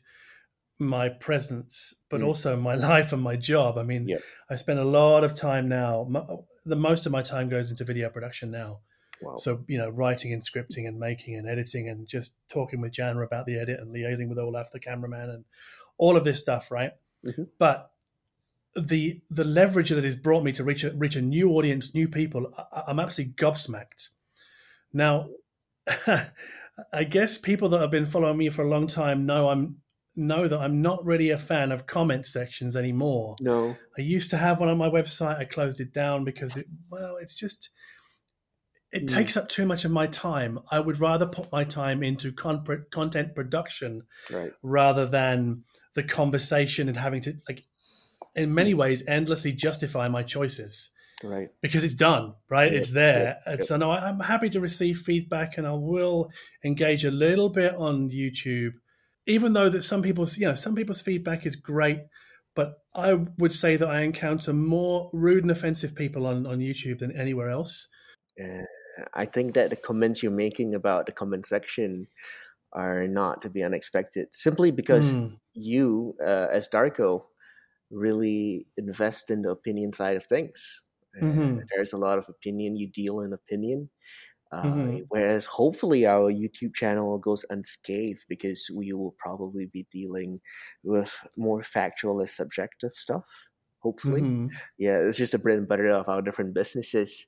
[0.78, 2.26] my presence, but Mm.
[2.26, 2.74] also my
[3.06, 3.78] life and my job.
[3.78, 4.22] I mean, Yep.
[4.50, 6.04] I spend a lot of time now.
[6.08, 8.82] mo- The most of my time goes into video production now.
[9.22, 9.36] Wow.
[9.36, 13.22] So you know, writing and scripting and making and editing and just talking with Jana
[13.22, 15.44] about the edit and liaising with Olaf, the cameraman, and
[15.96, 16.92] all of this stuff, right?
[17.24, 17.48] Mhm.
[17.58, 17.90] But
[18.80, 22.08] the the leverage that has brought me to reach a reach a new audience, new
[22.08, 24.08] people, I, I'm absolutely gobsmacked.
[24.92, 25.28] Now,
[26.92, 29.78] I guess people that have been following me for a long time know I'm
[30.14, 33.36] know that I'm not really a fan of comment sections anymore.
[33.40, 33.76] No.
[33.98, 35.38] I used to have one on my website.
[35.38, 37.70] I closed it down because it well, it's just
[38.92, 39.08] it Mm.
[39.08, 40.58] takes up too much of my time.
[40.70, 44.52] I would rather put my time into con- content production Right.
[44.62, 47.64] rather than the conversation and having to like
[48.36, 50.90] in many ways endlessly justify my choices.
[51.24, 51.48] Right.
[51.62, 52.70] because it's done right?
[52.70, 53.38] Yep, it's there.
[53.46, 53.66] and yep.
[53.66, 56.28] so no i'm happy to receive feedback and i will
[56.62, 58.72] engage a little bit on youtube
[59.26, 62.00] even though that some people's you know some people's feedback is great
[62.54, 66.98] but i would say that i encounter more rude and offensive people on, on youtube
[66.98, 67.88] than anywhere else.
[68.38, 68.64] Uh,
[69.14, 72.08] I think that the comments you're making about the comment section
[72.72, 77.24] are not to be unexpected, simply because Mm, you, uh, as Darko,
[77.90, 80.82] really invest in the opinion side of things.
[81.20, 81.68] Mhm.
[81.70, 82.76] There's a lot of opinion.
[82.76, 83.90] You deal in opinion.
[84.52, 85.06] Uh, Mhm.
[85.08, 90.40] Whereas hopefully our YouTube channel goes unscathed because we will probably be dealing
[90.84, 93.24] with more factual and subjective stuff.
[93.80, 94.60] Hopefully mhm.
[94.78, 97.26] yeah, it's just a bread and butter of our different businesses.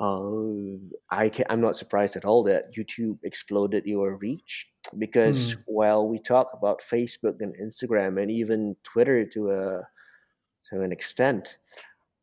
[0.00, 5.62] Uh, I can, I'm not surprised at all that YouTube exploded your reach because Mm.
[5.66, 9.88] while we talk about Facebook and Instagram and even Twitter to a
[10.70, 11.58] to an extent,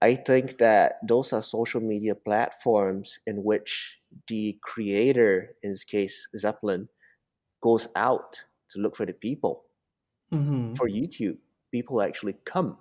[0.02, 6.28] I think that those are social media platforms in which the creator, in this case
[6.38, 6.90] Zeppelin,
[7.62, 9.66] goes out to look for the people.
[10.32, 10.76] Mhm.
[10.78, 11.38] For YouTube,
[11.72, 12.78] people actually come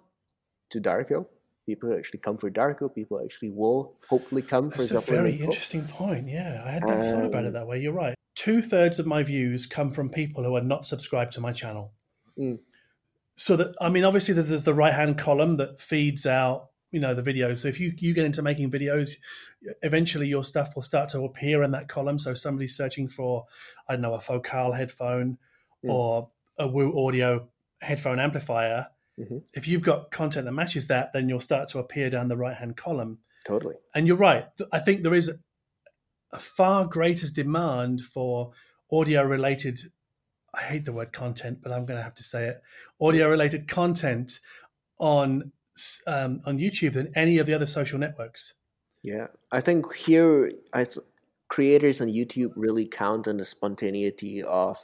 [0.71, 1.27] to Darko.
[1.67, 2.95] People who actually come for Darko.
[2.95, 6.29] People actually will hopefully come for That's a very interesting point.
[6.29, 7.81] Yeah, I had never thought about it Um, that way.
[7.81, 8.15] You're right.
[8.37, 11.93] Two thirds of my views come from people who are not subscribed to my channel.
[12.39, 12.61] Mm.
[13.35, 17.15] So that I mean, obviously, there's, the right hand column that feeds out, you know,
[17.15, 17.59] the videos.
[17.59, 19.17] So if you you get into making videos,
[19.83, 22.19] eventually your stuff will start to appear in that column.
[22.19, 23.47] So if somebody's searching for,
[23.89, 25.39] I don't know, a Focal headphone
[25.85, 25.93] Mm.
[25.93, 27.49] or a Woo Audio
[27.83, 28.87] headphone amplifier.
[29.19, 29.43] Mhm.
[29.55, 32.57] If you've got content that matches that, then you'll start to appear down the right
[32.57, 33.21] hand column.
[33.47, 33.77] Totally.
[33.95, 34.47] And you're right.
[34.73, 35.31] I think there is
[36.33, 38.53] a far greater demand for
[38.91, 39.81] audio related.
[40.53, 42.61] I hate the word content, but I'm going to have to say it.
[43.01, 44.41] Audio related content
[44.99, 45.53] on
[46.07, 48.55] um, on YouTube than any of the other social networks.
[49.03, 51.05] Yeah, I think here I th-
[51.49, 54.79] creators on YouTube really count on the spontaneity of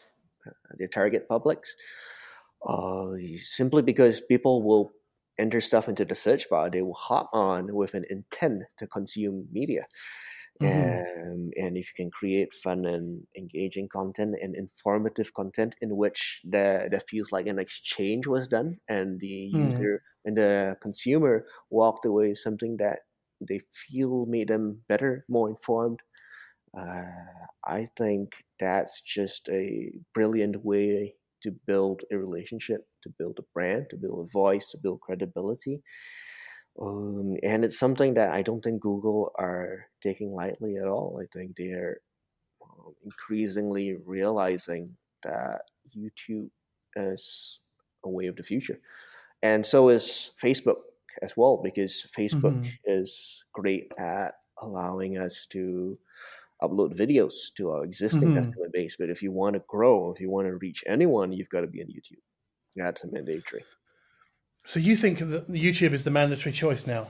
[0.46, 1.74] uh, their target publics.
[2.68, 4.92] Uh, simply because people will
[5.38, 9.48] enter stuff into the search bar, they will hop on with an intent to consume
[9.50, 9.86] media.
[10.60, 11.02] Mhm.
[11.02, 16.40] Um, and if you can create fun and engaging content and informative content in which
[16.44, 19.86] the that feels like an exchange was done and the Mm.
[19.88, 23.00] user and the consumer walked away with something that
[23.40, 26.00] they feel made them better, more informed.
[26.76, 27.04] Uh,
[27.66, 33.86] I think that's just a brilliant way to build a relationship, to build a brand,
[33.90, 35.82] to build a voice, to build credibility.
[36.80, 41.20] Um, and it's something that I don't think Google are taking lightly at all.
[41.22, 41.98] I think they're
[42.62, 45.62] um, increasingly realizing that
[45.96, 46.50] YouTube
[46.96, 47.60] is
[48.04, 48.80] a way of the future.
[49.42, 50.80] And so is Facebook
[51.22, 52.72] as well, because Facebook Mhm.
[52.84, 55.98] is great at allowing us to
[56.62, 58.36] upload videos to our existing Mhm.
[58.36, 58.96] customer base.
[58.98, 61.66] But if you want to grow, if you want to reach anyone, you've got to
[61.66, 62.22] be on YouTube.
[62.76, 63.64] That's a mandatory.
[64.64, 67.08] So you think that YouTube is the mandatory choice now?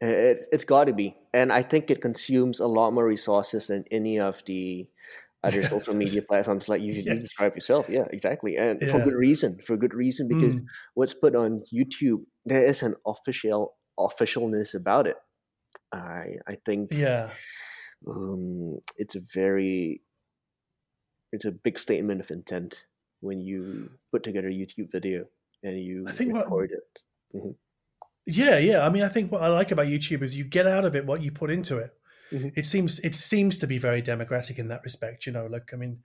[0.00, 3.84] It's it's got to be, and I think it consumes a lot more resources than
[3.90, 4.88] any of the
[5.44, 6.68] other social media platforms.
[6.68, 7.20] Like you, should Yes.
[7.20, 9.58] describe yourself, yeah, exactly, and for good reason.
[9.66, 10.64] For good reason, because Mm.
[10.94, 15.16] what's put on YouTube, there is an official officialness about it.
[15.92, 17.30] I I think Yeah.
[18.06, 20.00] Um, it's a very
[21.32, 22.84] it's a big statement of intent
[23.20, 25.24] when you put together a YouTube video
[25.62, 27.02] and you I think what record it.
[27.32, 27.50] hmm
[28.26, 28.84] Yeah, yeah.
[28.86, 31.06] I mean, I think what I like about YouTube is you get out of it
[31.06, 31.92] what you put into it.
[32.32, 32.52] Mhm.
[32.56, 35.26] It seems it seems to be very democratic in that respect.
[35.26, 36.02] You know, like I mean,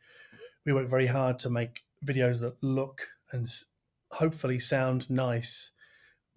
[0.65, 3.47] we work very hard to make videos that look and
[4.11, 5.71] hopefully sound nice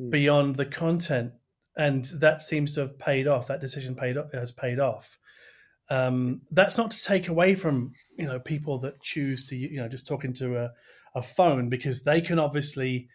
[0.00, 0.10] Mm.
[0.10, 1.32] beyond the content,
[1.76, 3.48] and that seems to have paid off.
[3.48, 5.18] That decision paid has paid off.
[5.90, 9.88] Um, that's not to take away from you know people that choose to you know
[9.88, 10.70] just talk into a,
[11.14, 13.08] a phone because they can obviously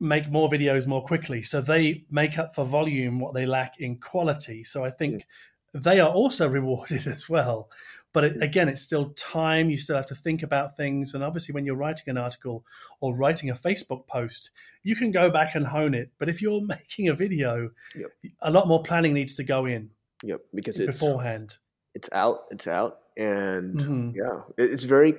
[0.00, 1.42] make more videos more quickly.
[1.42, 4.64] So they make up for volume what they lack in quality.
[4.64, 5.26] So I think
[5.74, 7.70] they are also rewarded as well.
[8.12, 9.70] But it, again, it's still time.
[9.70, 11.14] You still have to think about things.
[11.14, 12.64] And obviously, when you're writing an article
[13.00, 14.50] or writing a Facebook post,
[14.82, 16.10] you can go back and hone it.
[16.18, 18.10] But if you're making a video, Yep.
[18.40, 19.90] a lot more planning needs to go in
[20.24, 21.58] Yep, because it's beforehand.
[21.94, 24.14] It's out, it's out, and Mhm.
[24.14, 25.14] yeah, it's very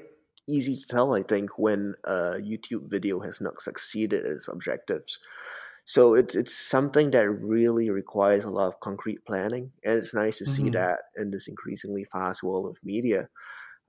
[0.47, 1.13] easy to tell.
[1.15, 5.19] I think when a YouTube video has not succeeded at its objectives.
[5.85, 10.37] So it's it's something that really requires a lot of concrete planning, and it's nice
[10.39, 10.71] to see Mhm.
[10.71, 13.29] that in this increasingly fast world of media.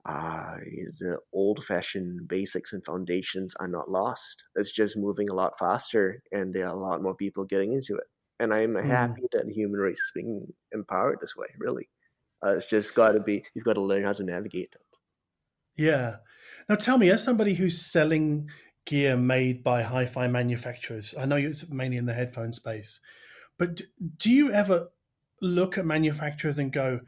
[0.05, 0.57] Uh,
[0.99, 4.43] the old-fashioned basics and foundations are not lost.
[4.55, 7.95] It's just moving a lot faster, and there are a lot more people getting into
[7.95, 8.07] it.
[8.39, 9.15] And I'm Mm.
[9.15, 11.47] happy that the human race is being empowered this way.
[11.57, 11.89] Really,
[12.45, 13.43] uh, it's just got to be.
[13.53, 14.97] You've got to learn how to navigate it.
[15.75, 16.17] Yeah.
[16.69, 18.49] Now tell me, as somebody who's selling
[18.85, 22.99] gear made by hi-fi manufacturers, I know it's mainly in the headphone space,
[23.57, 23.81] but
[24.17, 24.89] do you ever
[25.41, 27.01] look at manufacturers and go,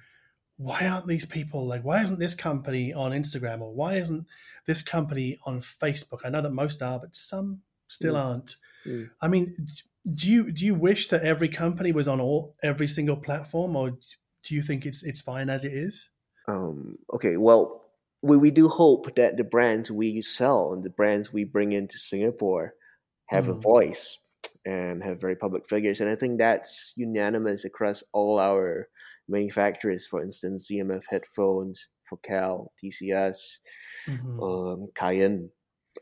[0.58, 4.26] why aren't these people like why isn't this company on Instagram or why isn't
[4.66, 6.20] this company on Facebook?
[6.24, 8.26] I know that most are, but some still Mm.
[8.26, 8.56] aren't.
[8.86, 9.10] Mm.
[9.22, 9.68] I mean,
[10.14, 13.98] do you do you wish that every company was on all every single platform or
[14.46, 16.12] do you think it's it's fine as it is?
[16.48, 17.84] Um, okay, well,
[18.22, 21.98] we, we do hope that the brands we sell and the brands we bring into
[21.98, 22.76] Singapore
[23.28, 23.62] have a Mhm.
[23.62, 24.20] voice
[24.66, 26.02] and have very public figures.
[26.02, 28.90] And I think that's unanimous across all our
[29.28, 30.08] manufacturers.
[30.08, 33.60] For instance, ZMF headphones, Focal, TCS,
[34.08, 34.38] Mhm.
[34.42, 35.50] um, Cayin,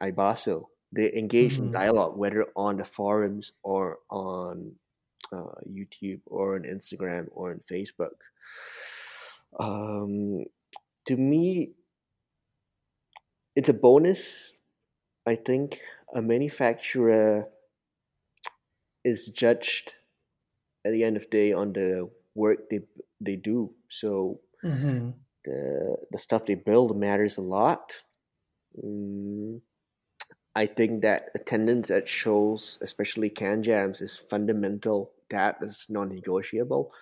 [0.02, 0.68] iBasso.
[0.92, 1.72] They engage in Mhm.
[1.72, 4.76] dialogue, whether on the forums or on
[5.32, 8.18] uh, YouTube or on Instagram or on Facebook.
[9.60, 10.46] Um,
[11.08, 11.74] to me,
[13.56, 14.54] it's a bonus.
[15.26, 15.82] I think
[16.16, 17.50] a manufacturer
[19.04, 19.94] is judged
[20.86, 22.82] at the end of the day on the work they
[23.22, 23.74] they do.
[23.90, 25.24] So Mhm.
[25.46, 28.04] the the stuff they build matters a lot.
[28.84, 29.62] Mm,
[30.56, 35.14] I think that attendance at shows, especially CanJams, is fundamental.
[35.30, 36.94] That is non-negotiable,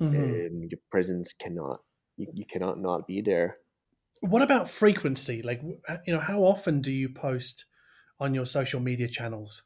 [0.00, 0.46] Mhm.
[0.50, 1.82] and your presence cannot
[2.16, 3.58] you, you cannot not be there.
[4.20, 5.40] What about frequency?
[5.42, 7.64] Like, you know, how often do you post
[8.20, 9.62] on your social media channels?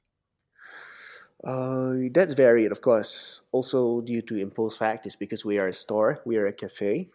[1.43, 3.41] Uh, that's varied, of course.
[3.53, 7.11] Also due to imposed factors, because we are a store, we are a cafe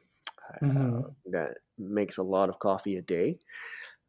[0.53, 1.15] uh, Mhm.
[1.27, 3.39] that makes a lot of coffee a day.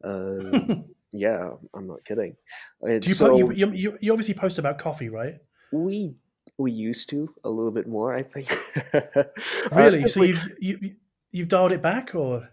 [0.03, 0.51] Uh,
[1.13, 2.37] yeah, I'm not kidding.
[2.81, 5.39] And do you, so po- you you you obviously post about coffee, right?
[5.71, 6.15] we
[6.57, 8.49] we used to a little bit more, I think.
[8.93, 9.23] Uh,
[9.71, 10.07] Really?
[10.07, 10.95] so we- you've you, you-
[11.31, 12.49] you've dialed it back, or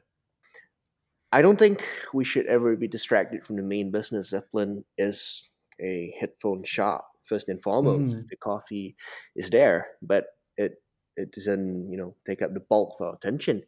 [1.33, 1.83] I don't think
[2.13, 4.31] we should ever be distracted from the main business.
[4.31, 5.49] Zeppelin is
[5.81, 8.03] a headphone shop first and foremost.
[8.17, 8.29] Mhm.
[8.29, 8.97] The coffee
[9.37, 10.27] is there, but
[10.57, 10.83] it
[11.17, 13.63] it doesn't you know take up the bulk of our attention.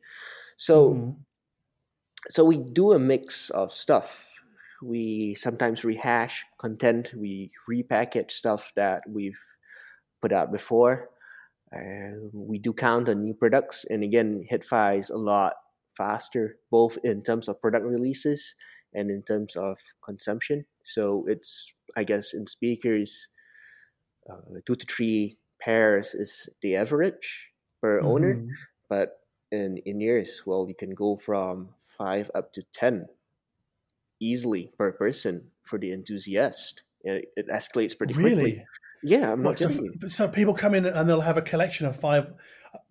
[0.57, 1.17] So Mhm.
[2.31, 4.25] so we do a mix of stuff.
[4.83, 7.15] We sometimes rehash content.
[7.15, 9.39] We repackage stuff that we've
[10.23, 11.11] put out before.
[11.75, 15.55] Uh, we do count on new products, and again, HeadFi is a lot
[15.97, 18.55] faster, both in terms of product releases
[18.95, 20.65] and in terms of consumption.
[20.85, 23.29] So it's, I guess, in speakers,
[24.31, 27.51] uh, two to three pairs is the average
[27.81, 28.51] per owner Mhm.
[28.89, 33.09] but in in years well you can go from five up to ten
[34.21, 38.67] easily per person for the enthusiast it, it escalates pretty quickly really?
[39.03, 39.71] Yeah i'm not so,
[40.09, 42.33] so people come in and they'll have a collection of five,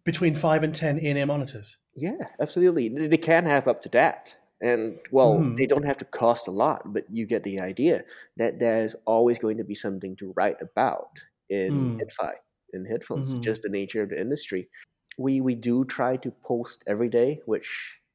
[0.03, 1.77] between five and ten in-ear monitors.
[1.95, 5.57] yeah absolutely they, can have up to that and well Mhm.
[5.57, 8.03] they don't have to cost a lot but you get the idea
[8.37, 11.99] that there's always going to be something to write about in Mm.
[11.99, 12.33] HeadFi
[12.73, 13.43] in headphones Mhm.
[13.43, 14.69] just the nature of the industry
[15.17, 17.69] we we do try to post every day which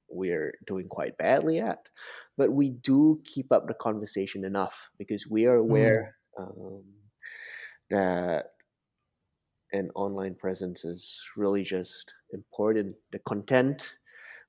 [0.08, 1.88] we're doing quite badly at
[2.36, 6.82] but we do keep up the conversation enough because we are aware um,
[7.90, 8.52] that
[9.72, 12.96] an online presence is really just important.
[13.12, 13.94] The content,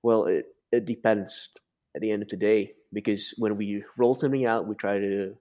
[0.04, 1.50] well, it, it depends
[1.96, 5.34] at the end of the day because when we roll something out, we try to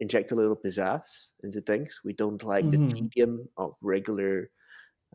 [0.00, 2.00] inject a little pizzazz into things.
[2.04, 2.88] We don't like mm-hmm.
[2.88, 4.50] the tedium of regular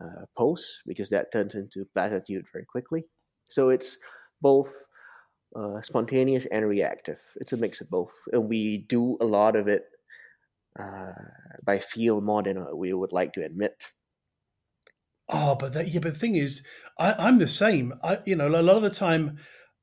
[0.01, 3.05] uh, posts because that turns into platitude very quickly.
[3.49, 3.97] So it's
[4.41, 4.70] both
[5.55, 7.20] uh, spontaneous and reactive.
[7.36, 9.84] It's a mix of both, and we do a lot of it
[10.78, 11.11] uh,
[11.63, 13.91] by feel more than we would like to admit.
[15.30, 16.63] Oh, but that, yeah, but the thing is,
[16.97, 17.93] I, am the same.
[18.03, 19.38] I, you know, a lot of the time,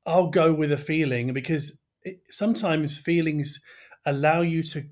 [0.04, 3.60] I'll go with a feeling because it, sometimes feelings
[4.04, 4.84] allow you to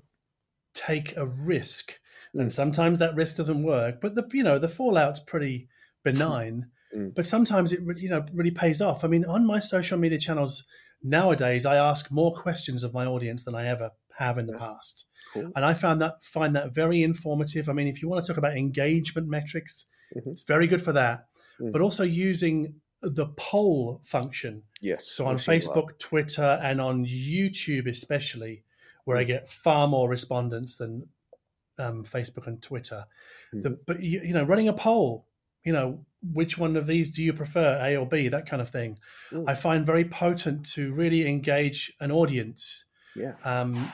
[0.73, 1.93] take a risk,
[2.35, 2.41] mm.
[2.41, 3.99] and sometimes that risk doesn't work.
[4.01, 5.67] But the you know the fallout's pretty
[6.03, 6.67] benign.
[6.95, 7.15] Mm.
[7.15, 9.03] But sometimes it you know really pays off.
[9.03, 10.63] I mean, on my social media channels
[11.03, 15.05] nowadays, I ask more questions of my audience than I ever have in the past.
[15.33, 15.51] Cool.
[15.55, 17.69] And I found that find that very informative.
[17.69, 19.85] I mean, if you want to talk about engagement metrics,
[20.15, 20.29] mm-hmm.
[20.29, 21.25] it's very good for that.
[21.59, 21.71] Mm-hmm.
[21.71, 24.63] But also using the poll function.
[24.81, 25.07] Yes.
[25.11, 28.63] So on Facebook, Twitter, and on YouTube especially,
[29.03, 29.21] where mm-hmm.
[29.21, 29.27] I mm.
[29.27, 31.07] get far more respondents than
[31.77, 33.05] um, Facebook and Twitter.
[33.53, 33.81] The, mm-hmm.
[33.85, 35.27] but you, you know, running a poll,
[35.63, 38.69] you know, which one of these do you prefer, A or B, that kind of
[38.69, 38.97] thing,
[39.31, 39.43] mm.
[39.47, 42.85] I find very potent to really engage an audience.
[43.15, 43.33] Yeah.
[43.43, 43.91] Um,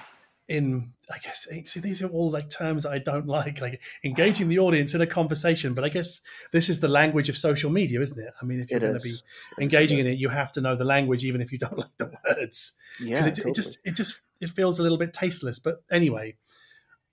[0.47, 3.81] in I guess eh, see these are all like terms that I don't like, like
[4.03, 5.73] engaging the audience in a conversation.
[5.73, 6.21] But I guess
[6.51, 8.33] this is the language of social media, isn't it?
[8.41, 9.15] I mean, if you're going to be
[9.59, 12.11] engaging in it, you have to know the language, even if you don't like the
[12.27, 12.73] words.
[12.99, 13.51] Yeah, it, totally.
[13.51, 15.59] it just it just it feels a little bit tasteless.
[15.59, 16.35] But anyway,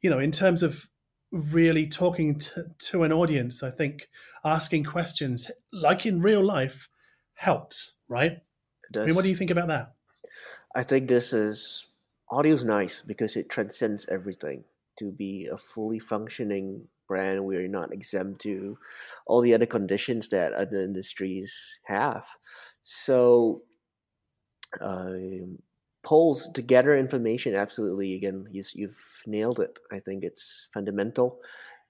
[0.00, 0.88] you know, in terms of
[1.30, 4.08] really talking to, to an audience, I think
[4.44, 6.88] asking questions, like in real life,
[7.34, 7.94] helps.
[8.08, 8.38] Right?
[8.96, 9.92] I mean, what do you think about that?
[10.74, 11.86] I think this is
[12.30, 14.64] audio is nice because it transcends everything.
[14.98, 18.76] To be a fully functioning brand, we're not exempt to
[19.26, 21.54] all the other conditions that other industries
[21.86, 22.24] have.
[22.82, 23.62] So,
[24.80, 25.58] um,
[26.02, 28.14] polls to gather information, absolutely.
[28.14, 29.78] Again, you've, you've nailed it.
[29.92, 31.38] I think it's fundamental,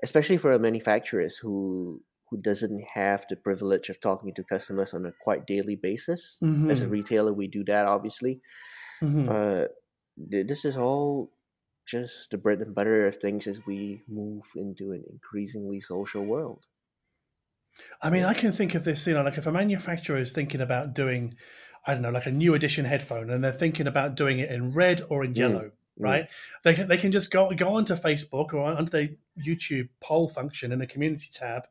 [0.02, 5.12] especially for manufacturers who who doesn't have the privilege of talking to customers on a
[5.22, 6.36] quite daily basis.
[6.44, 6.70] Mm-hmm.
[6.70, 8.42] As a retailer, we do that obviously.
[9.02, 9.28] Mm-hmm.
[9.30, 9.64] Uh,
[10.18, 11.30] this is all
[11.86, 16.66] just the bread and butter of things as we move into an increasingly social world.
[18.02, 20.60] I mean, I can think of this, you know, like if a manufacturer is thinking
[20.60, 21.34] about doing,
[21.86, 24.72] I don't know, like a new edition headphone, and they're thinking about doing it in
[24.72, 25.72] red or in mm, yellow, mm.
[25.98, 26.24] right?
[26.24, 26.62] Mm.
[26.64, 30.72] They can they can just go go onto Facebook or onto the YouTube poll function
[30.72, 31.62] in the community tab,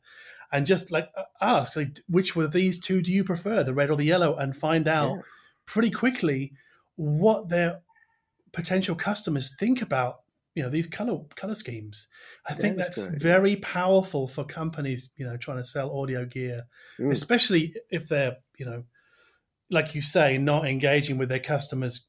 [0.52, 1.10] and just like
[1.42, 4.56] ask, like, which of these two do you prefer, the red or the yellow, and
[4.56, 5.22] find out yeah.
[5.66, 6.54] pretty quickly
[6.96, 7.82] what their
[8.54, 10.22] potential customers think about
[10.56, 12.08] you know these color color schemes.
[12.48, 16.64] I think that's very powerful for companies you know trying to sell audio gear,
[17.00, 17.12] mm.
[17.12, 18.84] especially if they're you know
[19.70, 22.06] like you say not engaging with their customers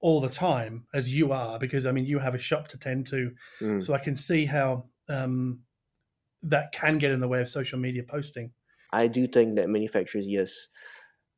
[0.00, 3.06] all the time as you are because I mean you have a shop to tend
[3.06, 3.82] to, mm.
[3.82, 5.60] so I can see how um,
[6.42, 8.52] that can get in the way of social media posting.
[8.92, 10.52] I do think that manufacturers yes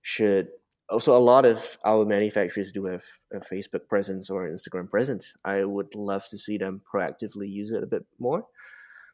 [0.03, 0.49] should
[0.91, 5.33] also a lot of our manufacturers do have a Facebook presence or an Instagram presence.
[5.45, 8.45] I would love to see them proactively use it a bit more.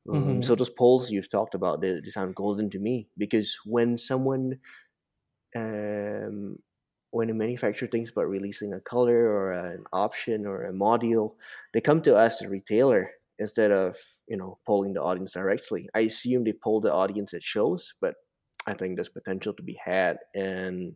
[0.09, 0.43] Um, mm-hmm.
[0.43, 4.57] so those polls you've talked about, they, they, sound golden to me because when someone,
[5.57, 6.57] um,
[7.11, 11.35] when a manufacturer thinks about releasing a color or an option or a module,
[11.75, 13.97] they come to us, the retailer, instead of
[14.29, 15.89] you know polling the audience directly.
[15.95, 18.15] I assume they poll the audience at shows, but
[18.67, 20.95] I think there's potential to be had and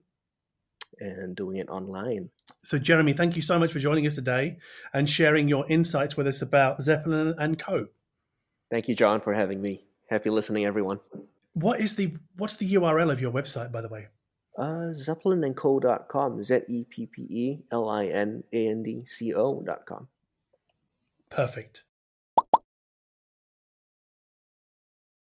[1.00, 2.30] and doing it online.
[2.62, 4.58] So, Jeremy, thank you so much for joining us today
[4.92, 7.88] and sharing your insights with us about Zeppelin and Co.
[8.70, 9.84] Thank you, John, for having me.
[10.08, 11.00] Happy listening, everyone.
[11.54, 14.08] What is the what's the URL of your website, by the way?
[14.56, 16.44] Uh, zeppelinandco.com.
[16.44, 20.08] Z e p p e l i n a n d c o.com.
[21.30, 21.84] Perfect.